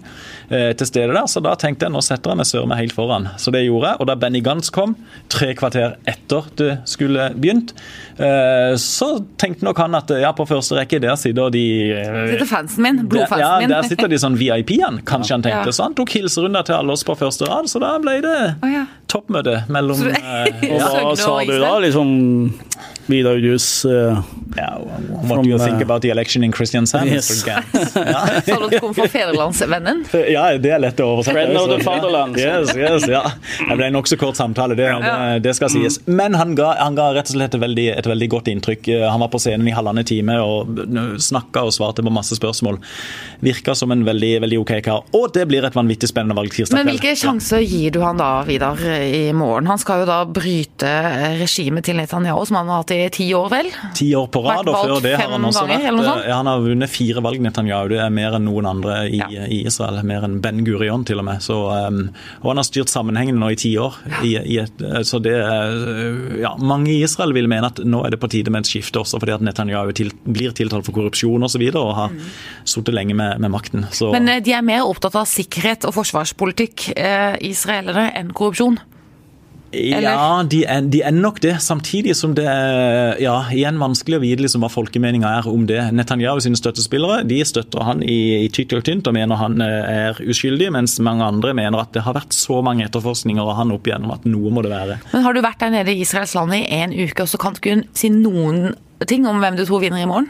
eh, 0.52 0.72
til 0.78 0.88
stede 0.90 1.16
der, 1.16 1.28
så 1.32 1.42
da 1.44 1.56
tenkte 1.60 1.88
jeg 1.88 1.96
nå 1.96 2.02
setter 2.06 2.34
jeg 2.34 2.42
meg 2.42 2.50
søren 2.50 2.72
meg 2.72 2.82
helt 2.84 2.96
foran. 2.96 3.30
Så 3.42 3.54
det 3.56 3.64
gjorde 3.66 3.94
jeg. 3.94 4.02
Og 4.04 4.10
da 4.10 4.16
Benny 4.20 4.42
Gantz 4.46 4.72
kom, 4.74 4.96
tre 5.32 5.54
kvarter 5.58 5.96
etter 6.10 6.48
det 6.60 6.72
skulle 6.90 7.30
begynt, 7.36 7.74
eh, 8.20 8.76
så 8.82 9.10
tenkte 9.42 9.66
nok 9.68 9.82
han 9.82 9.98
at 9.98 10.12
ja, 10.22 10.34
på 10.38 10.46
første 10.50 10.78
rekke 10.78 11.02
der 11.04 11.18
sitter 11.20 11.52
de 11.54 11.66
eh, 11.96 12.20
Sitter 12.34 12.50
fansen 12.50 12.86
min, 12.86 13.04
blodfansen 13.12 13.44
ja, 13.46 13.52
min. 13.64 13.74
der 13.74 13.88
sitter 13.88 14.12
de 14.12 14.20
sånn 14.22 14.38
VIP-ene, 14.40 15.04
kanskje 15.08 15.38
han 15.38 15.46
tenkte. 15.48 15.72
Ja. 15.72 15.76
Så 15.76 15.88
han 15.88 15.98
tok 15.98 16.14
hilserunder 16.16 16.68
til 16.68 16.78
alle 16.78 16.96
oss 16.96 17.06
på 17.08 17.18
første 17.20 17.50
rad, 17.50 17.70
så 17.72 17.82
da 17.84 17.96
ble 18.04 18.20
det 18.26 18.38
oh, 18.62 18.70
ja. 18.72 18.86
toppmøte 19.12 19.64
mellom 19.72 20.00
Så 20.02 20.12
Og 20.72 20.78
Ja. 20.82 20.88
hva 21.02 21.16
sa 21.20 21.38
du 21.48 21.56
da? 21.60 21.74
Liksom 21.84 22.12
Vidar 23.12 23.36
Udjus 23.40 23.86
uh, 23.86 24.22
Yeah, 24.58 24.78
what 25.28 25.44
do 25.44 25.50
you 25.50 25.58
think 25.60 25.82
about 25.82 26.02
the 26.02 26.10
election 26.10 26.44
in 26.44 26.52
Kristiansand, 26.52 27.08
Yes. 27.12 27.46
Ja. 27.48 27.62
Sa 28.46 28.60
du 28.60 28.66
at 28.66 28.72
du 28.72 28.80
kom 28.80 28.94
fra 28.96 29.08
Federlandsvennen? 29.08 30.04
ja, 30.36 30.44
det 30.60 30.72
er 30.76 30.80
lett 30.84 31.00
å 31.00 31.08
oversette. 31.14 31.36
Friend 31.36 31.58
of 31.58 31.70
the 31.72 31.78
fatherland. 31.84 32.38
Yes, 32.40 32.74
yes, 32.76 33.06
ja. 33.10 33.22
Det 33.60 33.78
ble 33.80 33.88
en 33.88 33.96
nokså 33.96 34.18
kort 34.20 34.40
samtale, 34.40 34.76
det, 34.80 34.88
det, 35.04 35.14
det 35.46 35.54
skal 35.58 35.72
sies. 35.72 36.00
Men 36.06 36.36
han 36.40 36.54
ga, 36.60 36.74
han 36.80 36.98
ga 37.00 37.10
rett 37.16 37.32
og 37.32 37.38
slett 37.38 37.56
et 37.56 37.64
veldig, 37.64 37.88
et 37.96 38.10
veldig 38.12 38.30
godt 38.34 38.52
inntrykk. 38.52 38.90
Han 39.08 39.24
var 39.24 39.32
på 39.34 39.42
scenen 39.42 39.68
i 39.72 39.76
halvannen 39.76 40.08
time 40.08 40.38
og 40.44 40.84
snakka 41.22 41.66
og 41.68 41.76
svarte 41.76 42.04
på 42.06 42.14
masse 42.14 42.36
spørsmål. 42.38 42.80
Virka 43.44 43.76
som 43.78 43.94
en 43.96 44.04
veldig, 44.08 44.34
veldig 44.46 44.62
ok 44.64 44.74
kar. 44.86 45.08
Og 45.18 45.32
det 45.36 45.48
blir 45.52 45.66
et 45.68 45.78
vanvittig 45.78 46.12
spennende 46.12 46.38
valg 46.38 46.54
tirsdag 46.56 46.80
Men 46.80 46.92
hvilke 46.92 47.16
sjanser 47.20 47.64
gir 47.64 47.96
du 47.96 48.02
han 48.04 48.20
da, 48.20 48.32
Vidar, 48.48 48.80
i 48.84 49.32
morgen? 49.36 49.70
Han 49.72 49.82
skal 49.82 50.04
jo 50.04 50.10
da 50.12 50.22
bryte 50.28 50.92
regimet 51.40 51.88
til 51.88 52.00
Netanyahu, 52.00 52.44
som 52.50 52.62
han 52.62 52.72
har 52.72 52.84
hatt 52.84 52.96
i 52.96 53.01
ti 53.10 53.34
år, 53.34 53.50
vel? 53.50 53.70
Ti 53.98 54.08
år 54.16 54.28
på 54.32 54.42
rad, 54.46 54.68
og 54.70 54.76
før 54.76 55.02
det 55.02 55.16
har 55.18 55.30
han 55.32 55.46
også 55.48 55.66
ganger, 55.68 55.86
vært 55.92 56.06
sånt? 56.06 56.26
ja, 56.28 56.36
Han 56.38 56.46
har 56.52 56.60
vunnet 56.60 56.90
fire 56.90 57.24
valg, 57.26 57.42
Netanyahu. 57.42 57.90
Det 57.90 58.00
er 58.00 58.10
mer 58.14 58.36
enn 58.38 58.46
noen 58.46 58.66
andre 58.70 59.10
i, 59.10 59.18
Ja. 59.18 59.28
i 59.48 59.62
Israel. 59.66 60.02
Mer 60.04 60.24
enn 60.28 60.40
Ben 60.42 60.64
Gurion, 60.66 61.04
til 61.06 61.20
og 61.20 61.26
med. 61.26 61.40
Så, 61.42 61.58
um, 61.88 62.10
og 62.44 62.50
han 62.52 62.58
har 62.62 62.64
styrt 62.70 62.90
sammenhengende 62.90 63.40
nå 63.40 63.50
i 63.52 63.56
ti 63.56 63.74
år. 63.78 63.96
I, 64.24 64.36
i 64.38 64.58
et, 64.62 64.78
så 65.08 65.20
det 65.22 65.34
er, 65.34 66.40
ja, 66.42 66.56
Mange 66.58 66.92
i 66.92 67.02
Israel 67.04 67.34
vil 67.34 67.48
mene 67.48 67.68
at 67.72 67.80
nå 67.84 68.04
er 68.06 68.12
det 68.12 68.20
på 68.22 68.30
tide 68.30 68.52
med 68.52 68.66
et 68.66 68.72
skifte, 68.72 69.00
også 69.02 69.20
fordi 69.20 69.34
at 69.34 69.42
Netanyahu 69.42 69.92
til, 69.98 70.12
blir 70.26 70.52
tiltalt 70.54 70.86
for 70.86 70.94
korrupsjon 70.94 71.42
osv. 71.42 71.46
Og, 71.46 71.52
så 71.52 71.60
videre, 71.60 71.82
og 71.82 71.96
har 71.96 72.12
sittet 72.66 72.94
lenge 72.94 73.14
med, 73.16 73.40
med 73.40 73.52
makten. 73.52 73.86
Så, 73.92 74.12
Mm. 74.12 74.18
Men 74.26 74.30
eh, 74.30 74.40
de 74.44 74.52
er 74.54 74.62
mer 74.62 74.82
opptatt 74.84 75.16
av 75.16 75.26
sikkerhet 75.30 75.86
og 75.88 75.94
forsvarspolitikk, 75.96 76.90
eh, 76.98 77.38
israelere, 77.48 78.10
enn 78.20 78.32
korrupsjon. 78.36 78.80
Ja, 79.72 80.44
de 80.44 80.62
er, 80.68 80.84
de 80.92 81.02
er 81.06 81.14
nok 81.16 81.40
det. 81.44 81.54
Samtidig 81.64 82.16
som 82.20 82.34
det 82.36 82.46
er 82.50 83.16
ja, 83.24 83.38
igjen 83.56 83.80
vanskelig 83.80 84.20
å 84.20 84.24
vite 84.24 84.44
liksom 84.44 84.66
hva 84.66 84.72
folkemeninga 84.72 85.32
er 85.40 85.48
om 85.50 85.64
det. 85.70 85.80
Netanyahu 85.96 86.42
sine 86.44 86.60
støttespillere 86.60 87.22
de 87.28 87.40
støtter 87.48 87.86
han 87.88 88.04
i, 88.04 88.46
i 88.46 88.50
tytt 88.54 88.76
og 88.76 88.84
tynt 88.88 89.08
og 89.08 89.16
mener 89.16 89.40
han 89.40 89.64
eh, 89.64 89.92
er 90.12 90.22
uskyldig, 90.22 90.72
mens 90.76 90.98
mange 91.04 91.28
andre 91.28 91.56
mener 91.58 91.80
at 91.82 91.94
det 91.96 92.06
har 92.06 92.18
vært 92.18 92.36
så 92.36 92.60
mange 92.66 92.86
etterforskninger 92.88 93.42
av 93.42 93.62
han 93.62 93.76
opp 93.76 93.88
igjennom 93.88 94.16
at 94.16 94.28
noe 94.28 94.52
må 94.54 94.66
det 94.66 94.74
være. 94.74 95.00
Men 95.14 95.28
har 95.28 95.36
du 95.36 95.44
vært 95.46 95.64
der 95.64 95.76
nede 95.80 95.96
i 95.96 96.04
Israels 96.04 96.36
land 96.38 96.58
i 96.58 96.66
en 96.82 96.96
uke, 96.96 97.24
og 97.24 97.32
så 97.32 97.40
kan 97.42 97.56
du 97.56 97.64
ikke 97.64 97.82
si 97.98 98.12
noen 98.14 98.74
ting 99.08 99.26
om 99.30 99.40
hvem 99.42 99.58
du 99.58 99.64
tror 99.66 99.86
vinner 99.86 100.04
i 100.04 100.10
morgen? 100.10 100.30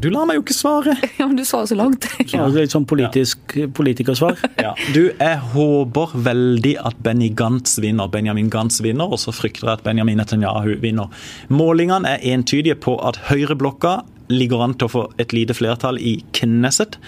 Du 0.00 0.08
lar 0.10 0.26
meg 0.28 0.38
jo 0.38 0.44
ikke 0.44 0.56
svare! 0.56 0.96
Ja, 1.18 1.26
men 1.28 1.36
du 1.38 1.44
svarer 1.46 1.68
så 1.70 1.76
langt. 1.78 2.06
ja. 2.32 2.46
Litt 2.50 2.74
sånn 2.74 2.86
politisk 2.88 3.56
politikersvar. 3.76 4.38
Ja. 4.62 4.72
Du, 4.94 5.10
jeg 5.10 5.38
håper 5.52 6.12
veldig 6.26 6.76
at 6.86 6.98
Benny 7.02 7.32
Gantz 7.36 7.78
vinner, 7.82 8.10
Benjamin 8.12 8.50
Gantz 8.52 8.80
vinner, 8.84 9.10
og 9.10 9.18
så 9.18 9.34
frykter 9.34 9.66
jeg 9.66 9.80
at 9.80 9.84
Benjamin 9.86 10.20
Netanyahu 10.20 10.76
vinner. 10.82 11.10
Målingene 11.50 12.16
er 12.16 12.26
entydige 12.34 12.78
på 12.78 12.94
at 13.02 13.18
høyreblokka 13.30 14.00
ligger 14.32 14.62
an 14.64 14.76
til 14.78 14.88
å 14.88 14.92
få 14.92 15.02
et 15.22 15.34
lite 15.34 15.56
flertall 15.56 15.98
i 16.00 16.20
Knesset. 16.36 16.98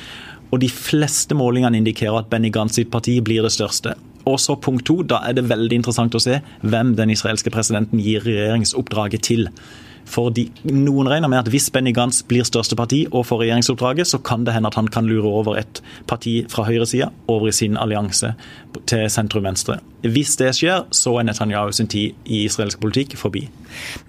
Og 0.50 0.60
de 0.62 0.70
fleste 0.70 1.36
målingene 1.38 1.78
indikerer 1.80 2.20
at 2.20 2.28
Benny 2.32 2.50
Gantz 2.54 2.78
sitt 2.78 2.90
parti 2.92 3.16
blir 3.24 3.46
det 3.46 3.54
største. 3.54 3.94
Og 4.28 4.38
så 4.40 4.56
punkt 4.56 4.86
to, 4.88 5.02
da 5.04 5.20
er 5.28 5.36
det 5.36 5.46
veldig 5.50 5.80
interessant 5.80 6.14
å 6.16 6.22
se 6.22 6.38
hvem 6.64 6.94
den 6.98 7.12
israelske 7.12 7.52
presidenten 7.52 8.00
gir 8.02 8.24
regjeringsoppdraget 8.24 9.26
til. 9.26 9.48
Fordi 10.04 10.50
Noen 10.68 11.08
regner 11.08 11.30
med 11.32 11.40
at 11.40 11.48
hvis 11.52 11.70
Benny 11.72 11.94
Gantz 11.96 12.22
blir 12.28 12.44
største 12.46 12.76
parti 12.76 13.04
og 13.10 13.26
får 13.28 13.44
regjeringsoppdraget, 13.44 14.08
så 14.08 14.20
kan 14.24 14.44
det 14.46 14.54
hende 14.54 14.70
at 14.70 14.78
han 14.78 14.88
kan 14.92 15.08
lure 15.08 15.32
over 15.40 15.58
et 15.60 15.80
parti 16.10 16.42
fra 16.52 16.66
høyresida 16.68 17.10
over 17.28 17.48
i 17.48 17.56
sin 17.56 17.78
allianse 17.80 18.34
til 18.90 19.08
sentrum-venstre. 19.10 19.78
Hvis 20.04 20.36
det 20.36 20.50
skjer, 20.58 20.84
så 20.92 21.16
er 21.18 21.28
Netanyahu 21.28 21.72
sin 21.72 21.88
tid 21.88 22.12
i 22.28 22.44
israelsk 22.44 22.80
politikk 22.82 23.16
forbi. 23.16 23.46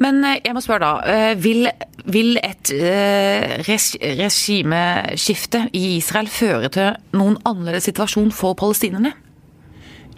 Men 0.03 0.23
eh, 0.27 0.41
jeg 0.43 0.55
må 0.55 0.63
spørre 0.63 0.83
da, 0.83 1.19
eh, 1.31 1.43
vil, 1.43 1.69
vil 2.11 2.39
et 2.43 2.71
eh, 2.75 3.61
regimeskifte 3.65 5.69
i 5.73 5.85
Israel 5.97 6.27
føre 6.31 6.71
til 6.75 7.15
noen 7.15 7.39
annerledes 7.45 7.87
situasjon 7.87 8.33
for 8.35 8.57
palestinerne? 8.59 9.15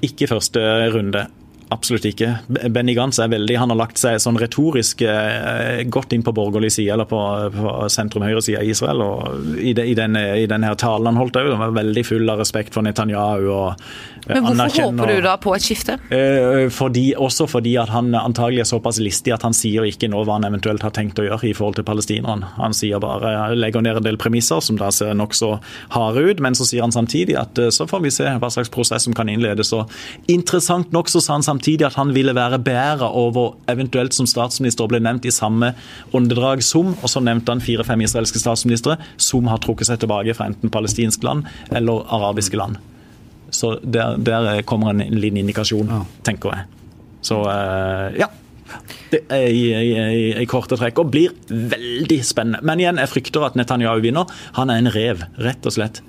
Ikke 0.06 0.30
første 0.30 0.62
runde. 0.94 1.26
Absolutt 1.70 2.06
ikke. 2.08 2.30
Benny 2.72 2.94
Gantz 2.96 3.18
er 3.20 3.32
veldig, 3.34 3.58
han 3.60 3.72
har 3.74 3.80
lagt 3.82 4.00
seg 4.00 4.22
sånn 4.24 4.38
retorisk 4.40 5.02
eh, 5.04 5.82
godt 5.92 6.14
inn 6.16 6.24
på 6.24 6.32
borgerlig 6.36 6.70
side, 6.78 6.94
eller 6.96 7.10
på, 7.10 7.20
på 7.52 7.74
sentrum-høyre-sida 7.92 8.62
i 8.64 8.72
Israel. 8.72 9.04
og 9.04 9.58
I, 9.60 9.74
de, 9.76 9.84
i, 9.92 9.96
denne, 9.98 10.24
i 10.40 10.46
denne 10.48 10.72
talen 10.80 11.12
han 11.12 11.20
holdt 11.20 11.42
òg, 11.42 11.52
var 11.60 11.76
veldig 11.76 12.06
full 12.08 12.32
av 12.32 12.40
respekt 12.40 12.78
for 12.78 12.88
Netanyahu. 12.88 13.50
og 13.52 14.17
Men 14.28 14.44
hvorfor 14.44 14.56
anerkjenner- 14.56 15.00
håper 15.00 15.16
du 15.16 15.22
da 15.22 15.36
på 15.38 15.54
et 15.56 15.64
skifte? 15.64 15.98
Eh, 16.12 16.68
fordi, 16.74 17.14
også 17.16 17.48
fordi 17.50 17.76
at 17.80 17.90
han 17.90 18.12
antagelig 18.16 18.60
er 18.66 18.70
såpass 18.70 19.00
listig 19.00 19.34
at 19.34 19.44
han 19.44 19.56
sier 19.56 19.88
ikke 19.88 20.10
nå 20.12 20.24
hva 20.26 20.38
han 20.40 20.48
eventuelt 20.48 20.84
har 20.84 20.92
tenkt 20.92 21.20
å 21.20 21.26
gjøre 21.28 21.50
i 21.50 21.54
forhold 21.58 21.80
til 21.80 21.88
palestinerne. 21.88 22.52
Han 22.58 22.76
sier 22.76 23.00
bare, 23.00 23.56
legger 23.56 23.82
ned 23.82 24.02
en 24.02 24.04
del 24.04 24.18
premisser 24.18 24.60
som 24.64 24.80
da 24.80 24.90
ser 24.92 25.14
nokså 25.18 25.60
harde 25.96 26.26
ut, 26.32 26.40
men 26.44 26.58
så 26.58 26.68
sier 26.68 26.84
han 26.86 26.96
samtidig 26.96 27.38
at 27.40 27.58
eh, 27.58 27.72
så 27.74 27.88
får 27.90 28.04
vi 28.04 28.14
se 28.14 28.26
hva 28.26 28.52
slags 28.52 28.72
prosess 28.74 29.08
som 29.08 29.16
kan 29.18 29.30
innledes. 29.30 29.74
Og 29.74 29.90
interessant 30.28 30.92
nok 30.96 31.10
så 31.12 31.22
sa 31.24 31.38
han 31.38 31.46
samtidig 31.46 31.88
at 31.88 32.00
han 32.00 32.14
ville 32.16 32.36
være 32.36 32.60
bærer 32.60 33.08
over 33.08 33.56
eventuelt 33.72 34.14
som 34.14 34.28
statsminister 34.30 34.90
ble 34.92 35.00
nevnt 35.04 35.28
i 35.28 35.34
samme 35.34 35.74
åndedrag 36.16 36.64
som, 36.66 36.96
og 37.02 37.12
så 37.12 37.24
nevnte 37.24 37.54
han 37.54 37.64
fire-fem 37.64 38.04
israelske 38.06 38.42
statsministre 38.42 38.98
som 39.18 39.48
har 39.52 39.62
trukket 39.64 39.92
seg 39.92 40.04
tilbake 40.04 40.36
fra 40.38 40.50
enten 40.52 40.74
palestinsk 40.74 41.24
land 41.24 41.48
eller 41.72 42.06
arabiske 42.14 42.60
land. 42.60 42.78
Så 43.54 43.78
der, 43.84 44.18
der 44.18 44.62
kommer 44.68 44.92
en 44.92 45.04
liten 45.16 45.40
indikasjon, 45.42 45.92
tenker 46.28 46.54
jeg. 46.56 46.66
Så 47.26 47.40
eh, 47.52 48.20
ja. 48.20 48.30
Det 49.08 49.22
er 49.32 49.46
i, 49.48 49.62
i, 49.72 49.92
i, 49.96 50.24
i 50.42 50.46
korte 50.50 50.76
trekk 50.80 51.00
og 51.00 51.12
blir 51.14 51.32
veldig 51.48 52.18
spennende. 52.28 52.60
Men 52.68 52.82
igjen, 52.82 53.00
jeg 53.00 53.12
frykter 53.14 53.46
at 53.48 53.56
Netanyahu 53.56 54.02
vinner. 54.04 54.28
Han 54.58 54.72
er 54.74 54.82
en 54.82 54.92
rev, 54.92 55.24
rett 55.40 55.70
og 55.70 55.78
slett. 55.78 56.02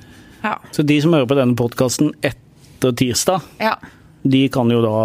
Ja. 0.43 0.57
Så 0.75 0.83
de 0.87 0.97
som 1.03 1.15
hører 1.15 1.29
på 1.31 1.39
denne 1.39 1.55
podkasten 1.59 2.11
etter 2.27 2.97
tirsdag, 2.99 3.47
ja. 3.63 3.77
de 4.27 4.43
kan 4.55 4.71
jo 4.75 4.83
da 4.83 4.99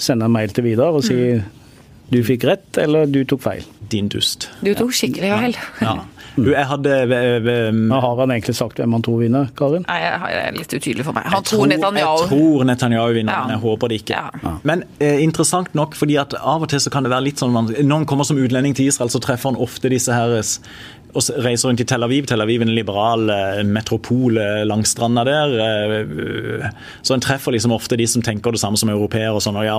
sende 0.00 0.28
en 0.28 0.36
mail 0.36 0.52
til 0.56 0.68
Vidar 0.68 0.96
og 0.96 1.04
si 1.04 1.16
du 2.10 2.18
fikk 2.26 2.44
rett, 2.48 2.68
eller 2.82 3.06
du 3.06 3.20
tok 3.28 3.42
feil. 3.44 3.66
Din 3.92 4.08
dust. 4.10 4.48
Du 4.64 4.72
tok 4.74 4.92
skikkelig 4.96 5.30
feil. 5.30 5.58
Ja. 5.84 5.92
Du, 6.36 6.50
Jeg 6.52 6.66
hadde 6.66 6.90
ved, 7.10 7.40
ved, 7.42 7.90
har 7.90 8.16
han 8.20 8.30
egentlig 8.30 8.54
sagt 8.56 8.76
hvem 8.78 8.92
han 8.92 9.02
tror 9.02 9.18
vinner, 9.22 9.48
Karin? 9.58 9.84
Nei, 9.88 9.98
det 10.00 10.42
er 10.44 10.52
litt 10.56 10.72
utydelig 10.76 11.04
for 11.04 11.12
meg. 11.16 11.24
Han 11.24 11.40
Jeg 11.42 11.44
tror 11.50 11.64
jeg 11.66 11.78
Netanyahu. 11.78 12.28
tror 12.28 12.64
Netanyahu 12.64 13.12
vinner, 13.16 13.32
Ja. 13.32 13.40
men 13.46 13.50
jeg 13.56 13.62
håper 13.64 13.88
det 13.88 14.00
ikke. 14.02 14.20
Ja. 14.44 14.52
Men 14.62 14.84
eh, 15.00 15.22
interessant 15.24 15.74
nok, 15.74 15.94
fordi 15.98 16.16
at 16.20 16.34
av 16.38 16.62
og 16.62 16.68
til 16.68 16.78
så 16.80 16.90
kan 16.90 17.02
det 17.02 17.10
være 17.12 17.24
litt 17.24 17.38
sånn 17.42 17.50
man, 17.52 17.66
Når 17.66 17.96
han 17.96 18.06
kommer 18.06 18.24
som 18.24 18.38
utlending 18.38 18.74
til 18.76 18.86
Israel, 18.86 19.10
så 19.10 19.20
treffer 19.20 19.50
han 19.50 19.56
ofte 19.60 19.88
disse 19.90 20.12
her 20.12 20.38
s- 20.42 20.60
og 21.14 21.44
reiser 21.44 21.68
rundt 21.68 21.82
i 21.82 21.86
Tel 21.88 22.04
Aviv. 22.06 22.26
Tel 22.30 22.42
Aviv 22.44 22.62
er 22.62 22.68
en 22.68 22.74
liberal 22.76 23.30
eh, 23.32 23.60
metropol 23.66 24.38
eh, 24.40 24.62
langs 24.68 24.92
stranda 24.94 25.24
der. 25.26 25.54
eh, 25.64 26.70
Så 27.06 27.16
en 27.16 27.24
treffer 27.24 27.54
liksom 27.54 27.74
ofte 27.76 27.98
de 27.98 28.06
som 28.10 28.22
tenker 28.22 28.54
det 28.54 28.62
samme 28.62 28.78
som 28.80 28.92
europeere 28.92 29.34
og 29.34 29.42
sånn, 29.44 29.58
og 29.60 29.66
ja, 29.66 29.76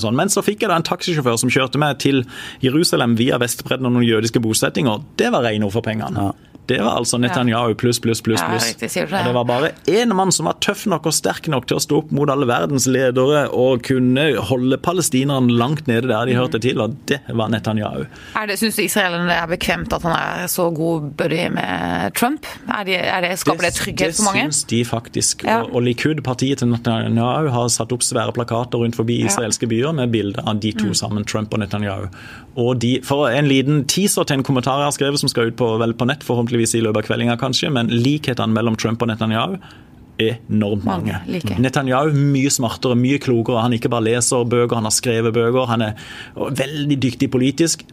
og 0.00 0.04
sånn. 0.04 0.18
Men 0.18 0.32
så 0.32 0.44
fikk 0.44 0.64
jeg 0.64 0.72
da 0.72 0.78
en 0.80 0.88
taxisjåfør 0.88 1.38
som 1.40 1.52
kjørte 1.52 1.80
meg 1.80 1.98
til 2.02 2.24
Jerusalem 2.64 3.16
via 3.18 3.38
Vestbredden 3.40 3.88
og 3.88 3.96
noen 3.98 4.08
jødiske 4.08 4.42
bosettinger. 4.44 5.04
Det 5.20 5.32
var 5.34 5.44
rene 5.46 5.68
ord 5.68 5.76
for 5.76 5.86
pengene. 5.86 6.30
Det 6.68 6.78
var 6.84 6.98
altså 7.00 7.16
Netanyahu 7.20 7.72
pluss, 7.80 7.98
pluss, 8.04 8.20
pluss. 8.20 8.42
Pluss. 8.44 8.96
Ja. 8.96 9.04
Og 9.06 9.24
det 9.24 9.34
var 9.34 9.44
bare 9.48 9.70
én 9.88 10.12
mann 10.14 10.30
som 10.34 10.46
var 10.50 10.58
tøff 10.60 10.84
nok 10.90 11.06
og 11.08 11.14
sterk 11.16 11.48
nok 11.48 11.66
til 11.70 11.78
å 11.78 11.80
stå 11.80 12.00
opp 12.02 12.10
mot 12.12 12.28
alle 12.30 12.44
verdens 12.48 12.84
ledere 12.86 13.46
og 13.56 13.82
kunne 13.88 14.26
holde 14.50 14.76
palestinerne 14.84 15.48
langt 15.56 15.86
nede 15.88 16.08
der 16.10 16.26
de 16.28 16.34
Mm. 16.34 16.40
hørte 16.42 16.60
til, 16.60 16.80
og 16.80 16.96
det 17.08 17.20
var 17.34 17.48
Netanyahu. 17.48 18.04
Er 18.36 18.46
det, 18.46 18.58
Syns 18.60 18.78
israelerne 18.78 19.26
det 19.30 19.36
er 19.38 19.46
bekvemt 19.46 19.92
at 19.96 20.02
han 20.02 20.12
er 20.12 20.46
så 20.46 20.68
god 20.74 21.10
buddy 21.16 21.48
med 21.54 22.12
Trump? 22.14 22.44
Er 22.68 22.84
det, 22.84 22.98
er 23.00 23.20
det, 23.24 23.38
skaper 23.38 23.62
det 23.68 23.72
trygghet 23.74 24.14
for 24.16 24.28
mange? 24.28 24.44
Det 24.46 24.54
syns 24.54 24.64
de 24.68 24.84
faktisk. 24.84 25.44
Ja. 25.44 25.62
Og, 25.62 25.74
og 25.74 25.82
Likud, 25.82 26.20
partiet 26.22 26.58
til 26.58 26.68
Netanyahu, 26.68 27.48
har 27.54 27.68
satt 27.72 27.92
opp 27.92 28.02
svære 28.04 28.32
plakater 28.36 28.78
rundt 28.82 28.96
forbi 28.96 29.22
israelske 29.24 29.66
byer 29.70 29.92
med 29.94 30.10
bilder 30.12 30.44
av 30.46 30.60
de 30.60 30.72
Mm. 30.72 30.78
to 30.84 30.92
sammen, 30.94 31.24
Trump 31.24 31.52
og 31.54 31.60
Netanyahu. 31.60 32.08
Og 32.58 32.78
de, 32.78 33.00
For 33.04 33.28
en 33.28 33.46
liten 33.48 33.84
teaser 33.86 34.24
til 34.26 34.34
en 34.38 34.42
kommentar 34.44 34.78
jeg 34.82 34.84
har 34.84 34.92
skrevet, 34.96 35.18
som 35.18 35.28
skal 35.28 35.46
ut 35.48 35.56
på, 35.56 35.78
vel 35.78 35.92
på 35.94 36.06
nett 36.06 36.22
forhåpentligvis 36.58 36.74
i 36.74 36.82
løpet 36.82 37.02
av 37.02 37.06
kveldinga, 37.08 37.36
kanskje, 37.38 37.70
men 37.72 37.88
likhetene 37.88 38.52
mellom 38.54 38.76
Trump 38.76 39.02
og 39.02 39.08
Netanyahu 39.08 39.58
er 40.18 40.38
enormt 40.50 40.84
mange. 40.84 41.12
Mange 41.14 41.30
like. 41.30 41.58
Netanyahu 41.62 42.12
mye 42.12 42.50
smartere, 42.50 42.96
mye 42.98 43.18
klokere. 43.22 43.62
Han 43.62 43.72
ikke 43.76 43.90
bare 43.90 44.08
leser 44.08 44.44
bøker, 44.44 44.74
han 44.80 44.88
har 44.88 44.94
skrevet 44.96 45.32
bøker. 45.34 45.68
Han 45.70 45.82
er 45.82 45.94
veldig 46.34 46.98
dyktig 46.98 47.30
politisk. 47.30 47.84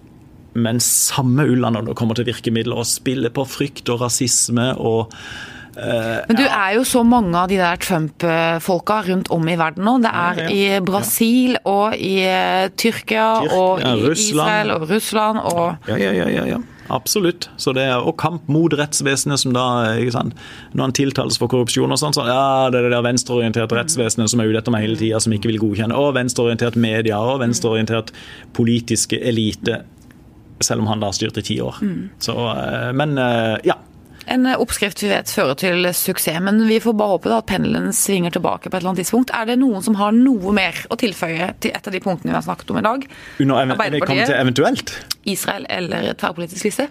Men 0.55 0.79
samme 0.79 1.43
ulla 1.51 1.69
når 1.69 1.89
det 1.89 1.95
kommer 1.99 2.15
til 2.15 2.25
virkemidler, 2.25 2.79
og 2.79 2.87
spiller 2.87 3.29
på 3.29 3.43
frykt 3.45 3.89
og 3.91 4.01
rasisme 4.01 4.73
og 4.79 5.11
Men 5.75 6.37
du 6.39 6.45
er 6.45 6.77
jo 6.77 6.85
så 6.87 7.01
mange 7.03 7.35
av 7.35 7.49
de 7.51 7.57
der 7.59 7.75
Trump-folka 7.75 9.01
rundt 9.09 9.27
om 9.29 9.43
i 9.51 9.57
verden 9.59 9.83
nå. 9.83 9.97
Det 9.99 10.07
er 10.13 10.37
Ja, 10.39 10.45
ja. 10.47 10.77
i 10.79 10.79
Brasil 10.79 11.57
og 11.65 11.97
i 11.99 12.23
eh, 12.23 12.69
Tyrkia, 12.79 13.41
Tyrk, 13.43 13.51
og 13.51 13.81
i 13.83 13.91
Russland. 14.05 14.39
Israel 14.39 14.71
og 14.71 14.89
Russland 14.89 15.39
og 15.43 15.89
Ja, 15.91 15.97
ja, 15.99 16.13
ja. 16.15 16.29
ja, 16.31 16.45
ja. 16.53 16.61
Absolutt. 16.93 17.49
Så 17.57 17.73
det 17.73 17.85
og 17.95 18.13
kamp 18.21 18.47
mot 18.51 18.73
rettsvesenet, 18.77 19.41
som 19.41 19.55
da? 19.55 19.65
Når 20.75 20.83
han 20.83 20.95
tiltales 20.95 21.39
for 21.41 21.51
korrupsjon 21.51 21.91
og 21.91 21.99
sånn, 22.01 22.13
så 22.15 22.27
ja, 22.27 22.69
det 22.73 22.79
er 22.79 22.87
det 22.87 22.93
der 22.93 23.07
venstreorienterte 23.07 23.77
rettsvesenet 23.79 24.31
som 24.31 24.41
er 24.41 24.51
ute 24.51 24.61
etter 24.61 24.75
meg 24.75 24.85
hele 24.85 24.99
tida, 24.99 25.21
som 25.23 25.33
ikke 25.35 25.49
vil 25.53 25.61
godkjenne. 25.63 25.97
Og 25.97 26.13
venstreorientert 26.17 26.77
media 26.79 27.19
og 27.21 27.41
venstreorientert 27.41 28.13
politiske 28.57 29.19
elite. 29.21 29.81
Selv 30.63 30.85
om 30.85 30.91
han 30.91 31.01
da 31.01 31.09
har 31.11 31.17
styrt 31.17 31.41
i 31.41 31.45
ti 31.45 31.59
år. 31.63 31.81
Så, 32.23 32.37
eh, 32.53 32.91
men 32.95 33.17
eh, 33.21 33.57
ja. 33.67 33.79
En 34.25 34.47
oppskrift 34.55 35.03
vi 35.03 35.11
vet 35.11 35.29
fører 35.29 35.57
til 35.59 35.85
suksess, 35.93 36.41
men 36.41 36.63
vi 36.65 36.79
får 36.81 36.95
bare 36.97 37.15
håpe 37.15 37.29
da 37.29 37.39
at 37.43 37.49
pendelen 37.49 37.91
svinger 37.93 38.33
tilbake 38.33 38.69
på 38.69 38.73
et 38.73 38.81
eller 38.81 38.95
annet 38.95 39.03
tidspunkt. 39.05 39.33
Er 39.37 39.45
det 39.51 39.59
noen 39.61 39.85
som 39.85 39.97
har 39.99 40.15
noe 40.17 40.53
mer 40.55 40.79
å 40.89 40.97
tilføye 40.97 41.51
til 41.61 41.75
et 41.77 41.87
av 41.87 41.93
de 41.93 42.01
punktene 42.01 42.33
vi 42.33 42.37
har 42.39 42.45
snakket 42.45 42.73
om 42.73 42.81
i 42.81 42.85
dag? 42.85 43.07
Under, 43.45 43.73
Arbeiderpartiet? 43.77 44.29
til 44.31 44.39
eventuelt. 44.39 44.95
Israel 45.29 45.67
eller 45.69 46.13
tverrpolitisk 46.17 46.71
liste? 46.71 46.87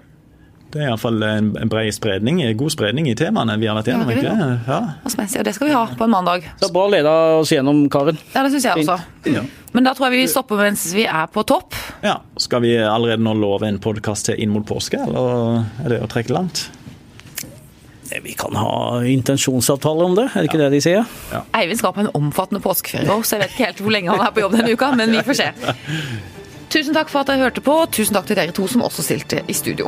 Det 0.74 0.82
er 0.82 0.88
iallfall 0.88 1.22
en, 1.22 1.52
en 1.54 1.70
bred 1.70 1.94
spredning, 1.94 2.40
god 2.58 2.72
spredning 2.74 3.06
i 3.06 3.14
temaene 3.14 3.54
vi 3.62 3.68
har 3.70 3.76
vært 3.78 3.92
gjennom. 3.92 4.08
Ja, 4.10 4.16
det 4.16 4.24
er 4.26 4.32
ikke? 4.34 4.72
Ja. 4.72 4.78
Og 5.06 5.44
det 5.46 5.52
skal 5.54 5.68
vi 5.68 5.74
ha 5.76 5.82
på 5.86 6.06
en 6.06 6.10
mandag. 6.10 6.48
Så 6.58 6.70
bra 6.74 6.88
leda 6.90 7.12
oss 7.38 7.52
gjennom, 7.54 7.84
Karin. 7.94 8.18
Ja, 8.34 8.42
det 8.42 8.50
syns 8.56 8.66
jeg 8.66 8.82
også. 8.82 8.96
Ja. 9.30 9.44
Men 9.74 9.86
da 9.86 9.92
tror 9.94 10.10
jeg 10.10 10.24
vi 10.24 10.32
stopper 10.32 10.58
mens 10.64 10.88
vi 10.94 11.06
er 11.06 11.30
på 11.30 11.46
topp. 11.46 11.78
ja. 12.02 12.16
Skal 12.42 12.64
vi 12.66 12.74
allerede 12.78 13.22
nå 13.22 13.36
love 13.38 13.68
en 13.70 13.78
podkast 13.82 14.26
til 14.30 14.42
inn 14.42 14.50
mot 14.50 14.66
påske, 14.66 14.98
eller 14.98 15.62
er 15.84 15.94
det 15.94 16.00
å 16.02 16.10
trekke 16.10 16.34
langt? 16.34 16.66
Eh, 18.12 18.20
Vi 18.22 18.34
kan 18.38 18.54
ha 18.56 19.00
intensjonsavtale 19.04 20.04
om 20.04 20.14
det, 20.18 20.28
er 20.34 20.42
det 20.44 20.50
ikke 20.50 20.60
det 20.60 20.70
de 20.76 20.80
sier? 20.84 21.04
Eivind 21.56 21.78
skal 21.80 21.94
på 21.96 22.04
en 22.04 22.10
omfattende 22.14 22.60
påskeferie 22.64 23.08
òg, 23.10 23.24
så 23.24 23.36
jeg 23.38 23.44
vet 23.46 23.54
ikke 23.56 23.66
helt 23.70 23.82
hvor 23.84 23.94
lenge 23.96 24.10
han 24.12 24.26
er 24.26 24.34
på 24.36 24.44
jobb 24.44 24.56
denne 24.58 24.72
uka, 24.76 24.90
men 24.98 25.10
vi 25.14 25.22
får 25.24 25.40
se. 25.40 25.50
Tusen 26.74 26.94
takk 26.96 27.08
for 27.12 27.22
at 27.22 27.28
dere 27.30 27.44
hørte 27.46 27.62
på, 27.62 27.74
og 27.84 27.92
tusen 27.94 28.16
takk 28.16 28.26
til 28.26 28.36
dere 28.40 28.52
to 28.56 28.66
som 28.66 28.82
også 28.82 29.04
stilte 29.06 29.42
i 29.48 29.54
studio. 29.54 29.86